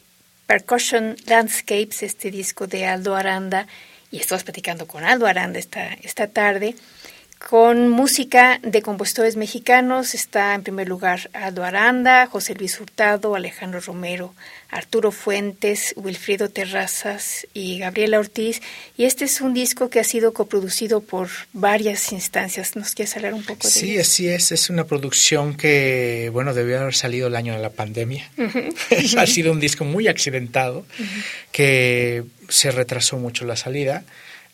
Percussion 0.46 1.16
Landscapes, 1.24 2.02
este 2.02 2.30
disco 2.30 2.66
de 2.66 2.84
Aldo 2.84 3.16
Aranda, 3.16 3.66
y 4.10 4.18
estamos 4.18 4.44
platicando 4.44 4.86
con 4.86 5.04
Aldo 5.04 5.26
Aranda 5.26 5.58
esta, 5.58 5.94
esta 6.02 6.26
tarde 6.26 6.74
con 7.38 7.88
música 7.88 8.58
de 8.62 8.82
compositores 8.82 9.36
mexicanos 9.36 10.14
está 10.14 10.54
en 10.54 10.62
primer 10.62 10.88
lugar 10.88 11.30
Aldo 11.32 11.64
Aranda, 11.64 12.26
José 12.26 12.54
Luis 12.54 12.80
Hurtado, 12.80 13.34
Alejandro 13.34 13.80
Romero, 13.80 14.34
Arturo 14.68 15.12
Fuentes, 15.12 15.94
Wilfrido 15.96 16.50
Terrazas 16.50 17.46
y 17.54 17.78
Gabriela 17.78 18.18
Ortiz. 18.18 18.60
Y 18.96 19.04
este 19.04 19.24
es 19.24 19.40
un 19.40 19.54
disco 19.54 19.88
que 19.88 20.00
ha 20.00 20.04
sido 20.04 20.32
coproducido 20.32 21.00
por 21.00 21.28
varias 21.52 22.12
instancias. 22.12 22.76
¿Nos 22.76 22.94
quieres 22.94 23.16
hablar 23.16 23.34
un 23.34 23.44
poco 23.44 23.68
de 23.68 23.70
Sí, 23.72 23.98
así 23.98 24.28
es. 24.28 24.52
Es 24.52 24.68
una 24.68 24.84
producción 24.84 25.56
que, 25.56 26.30
bueno, 26.32 26.54
debió 26.54 26.80
haber 26.80 26.94
salido 26.94 27.28
el 27.28 27.36
año 27.36 27.54
de 27.54 27.60
la 27.60 27.70
pandemia. 27.70 28.30
ha 29.16 29.26
sido 29.26 29.52
un 29.52 29.60
disco 29.60 29.84
muy 29.84 30.08
accidentado 30.08 30.84
que 31.52 32.24
se 32.48 32.70
retrasó 32.72 33.16
mucho 33.16 33.44
la 33.44 33.56
salida. 33.56 34.04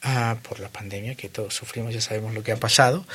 Ah, 0.07 0.37
por 0.47 0.61
la 0.61 0.69
pandemia 0.69 1.15
que 1.15 1.31
todos 1.31 1.55
sufrimos, 1.55 1.95
ya 1.95 2.01
sabemos 2.03 2.35
lo 2.35 2.43
que 2.43 2.53
ha 2.53 2.57
pasado. 2.57 3.07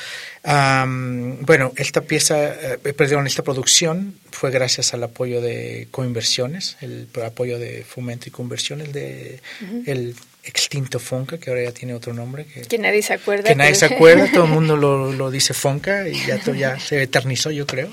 bueno, 0.42 1.72
esta 1.76 2.00
pieza, 2.00 2.74
eh, 2.74 2.78
perdón, 2.78 3.28
esta 3.28 3.44
producción 3.44 4.16
fue 4.32 4.50
gracias 4.50 4.92
al 4.92 5.04
apoyo 5.04 5.40
de 5.40 5.86
coinversiones, 5.92 6.76
el 6.80 7.08
apoyo 7.24 7.60
de 7.60 7.84
fomento 7.84 8.28
y 8.28 8.32
conversiones 8.32 8.92
de 8.92 9.40
el 9.86 10.16
extinto 10.44 10.98
Fonca, 10.98 11.38
que 11.38 11.50
ahora 11.50 11.64
ya 11.64 11.72
tiene 11.72 11.94
otro 11.94 12.12
nombre. 12.14 12.46
Que, 12.46 12.78
nadie 12.78 13.02
se 13.02 13.14
acuerda. 13.14 13.48
Que 13.48 13.54
nadie 13.54 13.74
se 13.74 13.86
acuerda, 13.86 14.30
todo 14.32 14.44
el 14.44 14.50
mundo 14.56 14.76
lo, 14.76 15.12
lo 15.12 15.30
dice 15.30 15.54
Fonca 15.54 16.08
y 16.08 16.14
ya, 16.26 16.40
ya 16.52 16.78
se 16.78 17.02
eternizó, 17.02 17.50
yo 17.50 17.66
creo. 17.66 17.88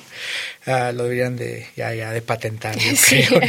Ah, 0.66 0.92
lo 0.94 1.04
deberían 1.04 1.36
de, 1.36 1.68
ya, 1.76 1.94
ya 1.94 2.12
de 2.12 2.22
patentar, 2.22 2.78
yo 2.78 2.92
creo. 3.08 3.42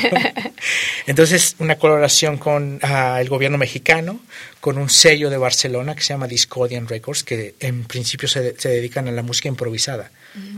Entonces, 1.06 1.56
una 1.58 1.76
colaboración 1.76 2.38
con 2.38 2.78
ah, 2.82 3.18
el 3.20 3.28
gobierno 3.28 3.58
mexicano, 3.58 4.20
con 4.60 4.78
un 4.78 4.88
sello 4.88 5.30
de 5.30 5.36
Barcelona 5.36 5.94
que 5.94 6.02
se 6.02 6.08
llama 6.08 6.26
Discordian 6.26 6.88
Records, 6.88 7.22
que 7.24 7.54
en 7.60 7.84
principio 7.84 8.28
se, 8.28 8.58
se 8.58 8.68
dedican 8.68 9.08
a 9.08 9.12
la 9.12 9.22
música 9.22 9.48
improvisada. 9.48 10.10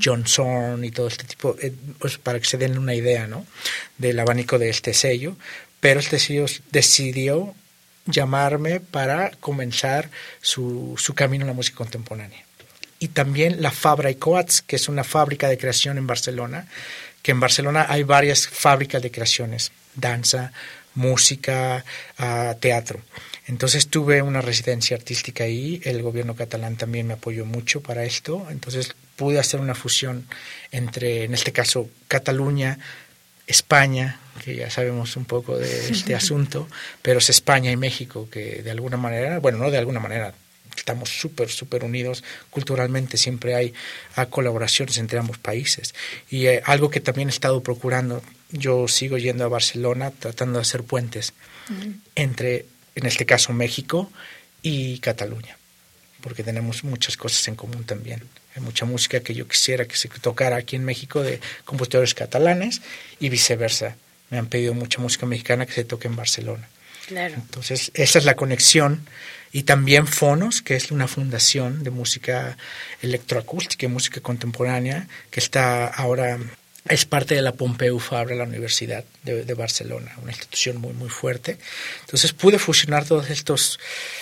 John 0.02 0.26
Zorn 0.26 0.84
y 0.84 0.90
todo 0.90 1.08
este 1.08 1.24
tipo, 1.24 1.56
eh, 1.60 1.72
pues 1.98 2.18
para 2.18 2.38
que 2.38 2.44
se 2.44 2.58
den 2.58 2.76
una 2.76 2.94
idea 2.94 3.26
¿no? 3.26 3.46
del 3.98 4.18
abanico 4.18 4.58
de 4.58 4.68
este 4.68 4.94
sello. 4.94 5.36
Pero 5.80 6.00
este 6.00 6.18
sello 6.18 6.46
decidió 6.70 7.54
llamarme 8.06 8.80
para 8.80 9.30
comenzar 9.40 10.10
su, 10.40 10.94
su 10.96 11.14
camino 11.14 11.42
en 11.42 11.48
la 11.48 11.54
música 11.54 11.78
contemporánea. 11.78 12.44
Y 12.98 13.08
también 13.08 13.62
la 13.62 13.70
Fabra 13.70 14.10
y 14.10 14.16
Coats, 14.16 14.62
que 14.62 14.76
es 14.76 14.88
una 14.88 15.04
fábrica 15.04 15.48
de 15.48 15.58
creación 15.58 15.96
en 15.96 16.06
Barcelona, 16.06 16.66
que 17.22 17.32
en 17.32 17.40
Barcelona 17.40 17.86
hay 17.88 18.02
varias 18.02 18.46
fábricas 18.46 19.02
de 19.02 19.10
creaciones, 19.10 19.72
danza, 19.94 20.52
música, 20.94 21.84
teatro. 22.60 23.00
Entonces 23.46 23.88
tuve 23.88 24.22
una 24.22 24.40
residencia 24.40 24.96
artística 24.96 25.44
ahí, 25.44 25.80
el 25.84 26.02
gobierno 26.02 26.36
catalán 26.36 26.76
también 26.76 27.06
me 27.06 27.14
apoyó 27.14 27.44
mucho 27.44 27.80
para 27.80 28.04
esto, 28.04 28.46
entonces 28.50 28.94
pude 29.16 29.38
hacer 29.38 29.60
una 29.60 29.74
fusión 29.74 30.26
entre, 30.70 31.24
en 31.24 31.34
este 31.34 31.52
caso, 31.52 31.88
Cataluña, 32.06 32.78
España, 33.50 34.18
que 34.44 34.56
ya 34.56 34.70
sabemos 34.70 35.16
un 35.16 35.24
poco 35.24 35.58
de 35.58 35.90
este 35.90 36.14
asunto, 36.20 36.68
pero 37.02 37.18
es 37.18 37.30
España 37.30 37.70
y 37.70 37.76
México, 37.76 38.28
que 38.30 38.62
de 38.62 38.70
alguna 38.70 38.96
manera, 38.96 39.38
bueno, 39.38 39.58
no 39.58 39.70
de 39.70 39.78
alguna 39.78 40.00
manera, 40.00 40.34
estamos 40.76 41.10
súper, 41.10 41.48
súper 41.50 41.84
unidos 41.84 42.24
culturalmente, 42.50 43.16
siempre 43.16 43.54
hay, 43.54 43.74
colaboraciones 44.30 44.98
entre 44.98 45.18
ambos 45.18 45.38
países. 45.38 45.94
Y 46.30 46.46
eh, 46.46 46.62
algo 46.64 46.90
que 46.90 47.00
también 47.00 47.28
he 47.28 47.32
estado 47.32 47.62
procurando, 47.62 48.22
yo 48.50 48.88
sigo 48.88 49.18
yendo 49.18 49.44
a 49.44 49.48
Barcelona 49.48 50.10
tratando 50.10 50.58
de 50.58 50.62
hacer 50.62 50.82
puentes 50.82 51.32
entre, 52.16 52.66
en 52.96 53.06
este 53.06 53.24
caso, 53.24 53.52
México 53.52 54.10
y 54.62 54.98
Cataluña, 54.98 55.56
porque 56.20 56.42
tenemos 56.42 56.82
muchas 56.82 57.16
cosas 57.16 57.46
en 57.48 57.54
común 57.54 57.84
también. 57.84 58.22
Hay 58.54 58.62
mucha 58.62 58.84
música 58.84 59.20
que 59.20 59.34
yo 59.34 59.46
quisiera 59.46 59.84
que 59.86 59.96
se 59.96 60.08
tocara 60.08 60.56
aquí 60.56 60.76
en 60.76 60.84
México 60.84 61.22
de 61.22 61.40
compositores 61.64 62.14
catalanes 62.14 62.82
y 63.20 63.28
viceversa. 63.28 63.96
Me 64.30 64.38
han 64.38 64.46
pedido 64.46 64.74
mucha 64.74 65.00
música 65.00 65.26
mexicana 65.26 65.66
que 65.66 65.72
se 65.72 65.84
toque 65.84 66.08
en 66.08 66.16
Barcelona. 66.16 66.68
Claro. 67.06 67.34
Entonces, 67.34 67.90
esa 67.94 68.18
es 68.18 68.24
la 68.24 68.36
conexión. 68.36 69.06
Y 69.52 69.64
también 69.64 70.06
Fonos, 70.06 70.62
que 70.62 70.76
es 70.76 70.92
una 70.92 71.08
fundación 71.08 71.82
de 71.82 71.90
música 71.90 72.56
electroacústica 73.02 73.86
y 73.86 73.88
música 73.88 74.20
contemporánea, 74.20 75.08
que 75.30 75.40
está 75.40 75.86
ahora, 75.88 76.38
es 76.88 77.04
parte 77.04 77.34
de 77.34 77.42
la 77.42 77.52
Pompeu 77.52 77.98
Fabra, 77.98 78.34
la 78.34 78.44
Universidad 78.44 79.04
de, 79.22 79.54
Barcelona, 79.54 80.14
una 80.22 80.32
institución 80.32 80.78
muy, 80.78 80.94
muy 80.94 81.08
fuerte. 81.08 81.58
Entonces 82.00 82.32
pude 82.32 82.58
fusionar 82.58 83.04
todas 83.04 83.30
estas 83.30 83.78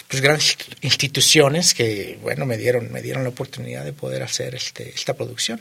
pues, 0.09 0.22
grandes 0.22 0.56
instituciones 0.80 1.74
que, 1.74 2.18
bueno, 2.22 2.46
me 2.46 2.56
dieron, 2.56 2.90
me 2.90 3.00
dieron 3.00 3.22
la 3.22 3.30
oportunidad 3.30 3.84
de 3.84 3.92
poder 3.92 4.22
hacer 4.22 4.54
este, 4.54 4.90
esta 4.90 5.14
producción. 5.14 5.61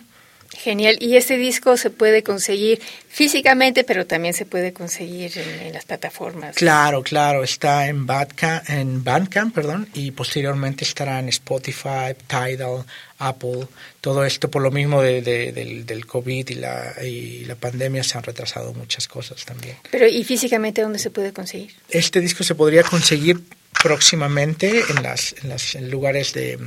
Genial. 0.53 0.97
Y 0.99 1.17
este 1.17 1.37
disco 1.37 1.75
se 1.77 1.89
puede 1.89 2.23
conseguir 2.23 2.81
físicamente, 3.09 3.83
pero 3.83 4.05
también 4.07 4.33
se 4.33 4.45
puede 4.45 4.71
conseguir 4.71 5.37
en, 5.37 5.73
las 5.73 5.85
plataformas. 5.85 6.55
Claro, 6.55 7.03
claro. 7.03 7.43
Está 7.43 7.87
en 7.87 8.05
Bandcamp, 8.05 8.69
en 8.69 9.03
Bandcamp, 9.03 9.53
perdón, 9.53 9.89
y 9.93 10.11
posteriormente 10.11 10.85
estará 10.85 11.19
en 11.19 11.29
Spotify, 11.29 12.15
Tidal, 12.27 12.85
Apple. 13.19 13.67
Todo 13.99 14.23
esto 14.23 14.49
por 14.49 14.61
lo 14.61 14.71
mismo 14.71 15.01
de, 15.01 15.21
del, 15.21 15.85
del, 15.85 16.05
COVID 16.05 16.49
y 16.49 16.55
la, 16.55 16.93
y 17.03 17.45
la 17.45 17.55
pandemia 17.55 18.03
se 18.03 18.17
han 18.17 18.23
retrasado 18.23 18.73
muchas 18.73 19.07
cosas 19.07 19.43
también. 19.43 19.75
Pero 19.91 20.07
¿y 20.07 20.23
físicamente 20.23 20.81
dónde 20.81 20.99
se 20.99 21.09
puede 21.09 21.33
conseguir? 21.33 21.73
Este 21.89 22.21
disco 22.21 22.43
se 22.43 22.55
podría 22.55 22.83
conseguir 22.83 23.41
próximamente 23.83 24.83
en, 24.89 25.03
las, 25.03 25.35
en 25.75 25.91
lugares 25.91 26.33
de, 26.33 26.57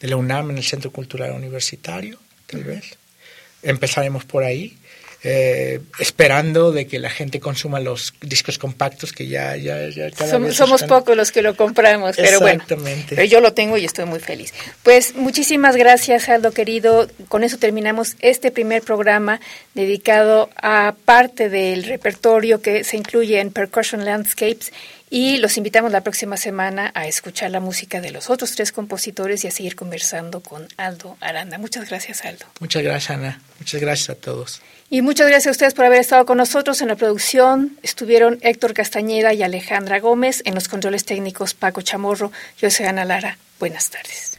de 0.00 0.08
la 0.08 0.16
UNAM, 0.16 0.50
en 0.50 0.58
el 0.58 0.64
Centro 0.64 0.90
Cultural 0.90 1.32
Universitario, 1.32 2.18
tal 2.46 2.64
vez 2.64 3.01
empezaremos 3.62 4.24
por 4.24 4.44
ahí. 4.44 4.76
Eh, 5.24 5.78
esperando 6.00 6.72
de 6.72 6.88
que 6.88 6.98
la 6.98 7.08
gente 7.08 7.38
consuma 7.38 7.78
los 7.78 8.12
discos 8.22 8.58
compactos 8.58 9.12
que 9.12 9.28
ya, 9.28 9.54
ya, 9.54 9.88
ya 9.88 10.10
cada 10.10 10.50
somos, 10.50 10.82
pocos 10.82 11.16
los 11.16 11.30
que 11.30 11.42
lo 11.42 11.54
compramos, 11.54 12.16
pero 12.16 12.40
bueno, 12.40 12.64
pero 13.08 13.22
yo 13.22 13.40
lo 13.40 13.52
tengo 13.52 13.76
y 13.76 13.84
estoy 13.84 14.04
muy 14.04 14.18
feliz. 14.18 14.52
Pues 14.82 15.14
muchísimas 15.14 15.76
gracias, 15.76 16.28
Aldo 16.28 16.50
querido. 16.50 17.08
Con 17.28 17.44
eso 17.44 17.56
terminamos 17.58 18.16
este 18.18 18.50
primer 18.50 18.82
programa 18.82 19.40
dedicado 19.74 20.50
a 20.56 20.96
parte 21.04 21.48
del 21.48 21.84
repertorio 21.84 22.60
que 22.60 22.82
se 22.82 22.96
incluye 22.96 23.38
en 23.38 23.52
Percussion 23.52 24.04
Landscapes 24.04 24.72
y 25.14 25.36
los 25.36 25.58
invitamos 25.58 25.92
la 25.92 26.00
próxima 26.00 26.38
semana 26.38 26.90
a 26.94 27.06
escuchar 27.06 27.50
la 27.50 27.60
música 27.60 28.00
de 28.00 28.12
los 28.12 28.30
otros 28.30 28.52
tres 28.52 28.72
compositores 28.72 29.44
y 29.44 29.46
a 29.46 29.50
seguir 29.50 29.76
conversando 29.76 30.40
con 30.40 30.66
Aldo 30.78 31.18
Aranda. 31.20 31.58
Muchas 31.58 31.86
gracias, 31.86 32.24
Aldo. 32.24 32.46
Muchas 32.60 32.82
gracias, 32.82 33.10
Ana. 33.10 33.38
Muchas 33.58 33.78
gracias 33.82 34.08
a 34.08 34.14
todos. 34.14 34.62
Y 34.88 35.02
muchas 35.02 35.28
gracias 35.28 35.48
a 35.48 35.50
ustedes 35.50 35.74
por 35.74 35.84
haber 35.84 36.00
estado 36.00 36.24
con 36.24 36.38
nosotros 36.38 36.80
en 36.80 36.88
la 36.88 36.96
producción. 36.96 37.76
Estuvieron 37.82 38.38
Héctor 38.40 38.72
Castañeda 38.72 39.34
y 39.34 39.42
Alejandra 39.42 40.00
Gómez. 40.00 40.40
En 40.46 40.54
los 40.54 40.66
controles 40.68 41.04
técnicos, 41.04 41.52
Paco 41.52 41.82
Chamorro. 41.82 42.32
Yo 42.56 42.70
soy 42.70 42.86
Ana 42.86 43.04
Lara. 43.04 43.36
Buenas 43.60 43.90
tardes. 43.90 44.38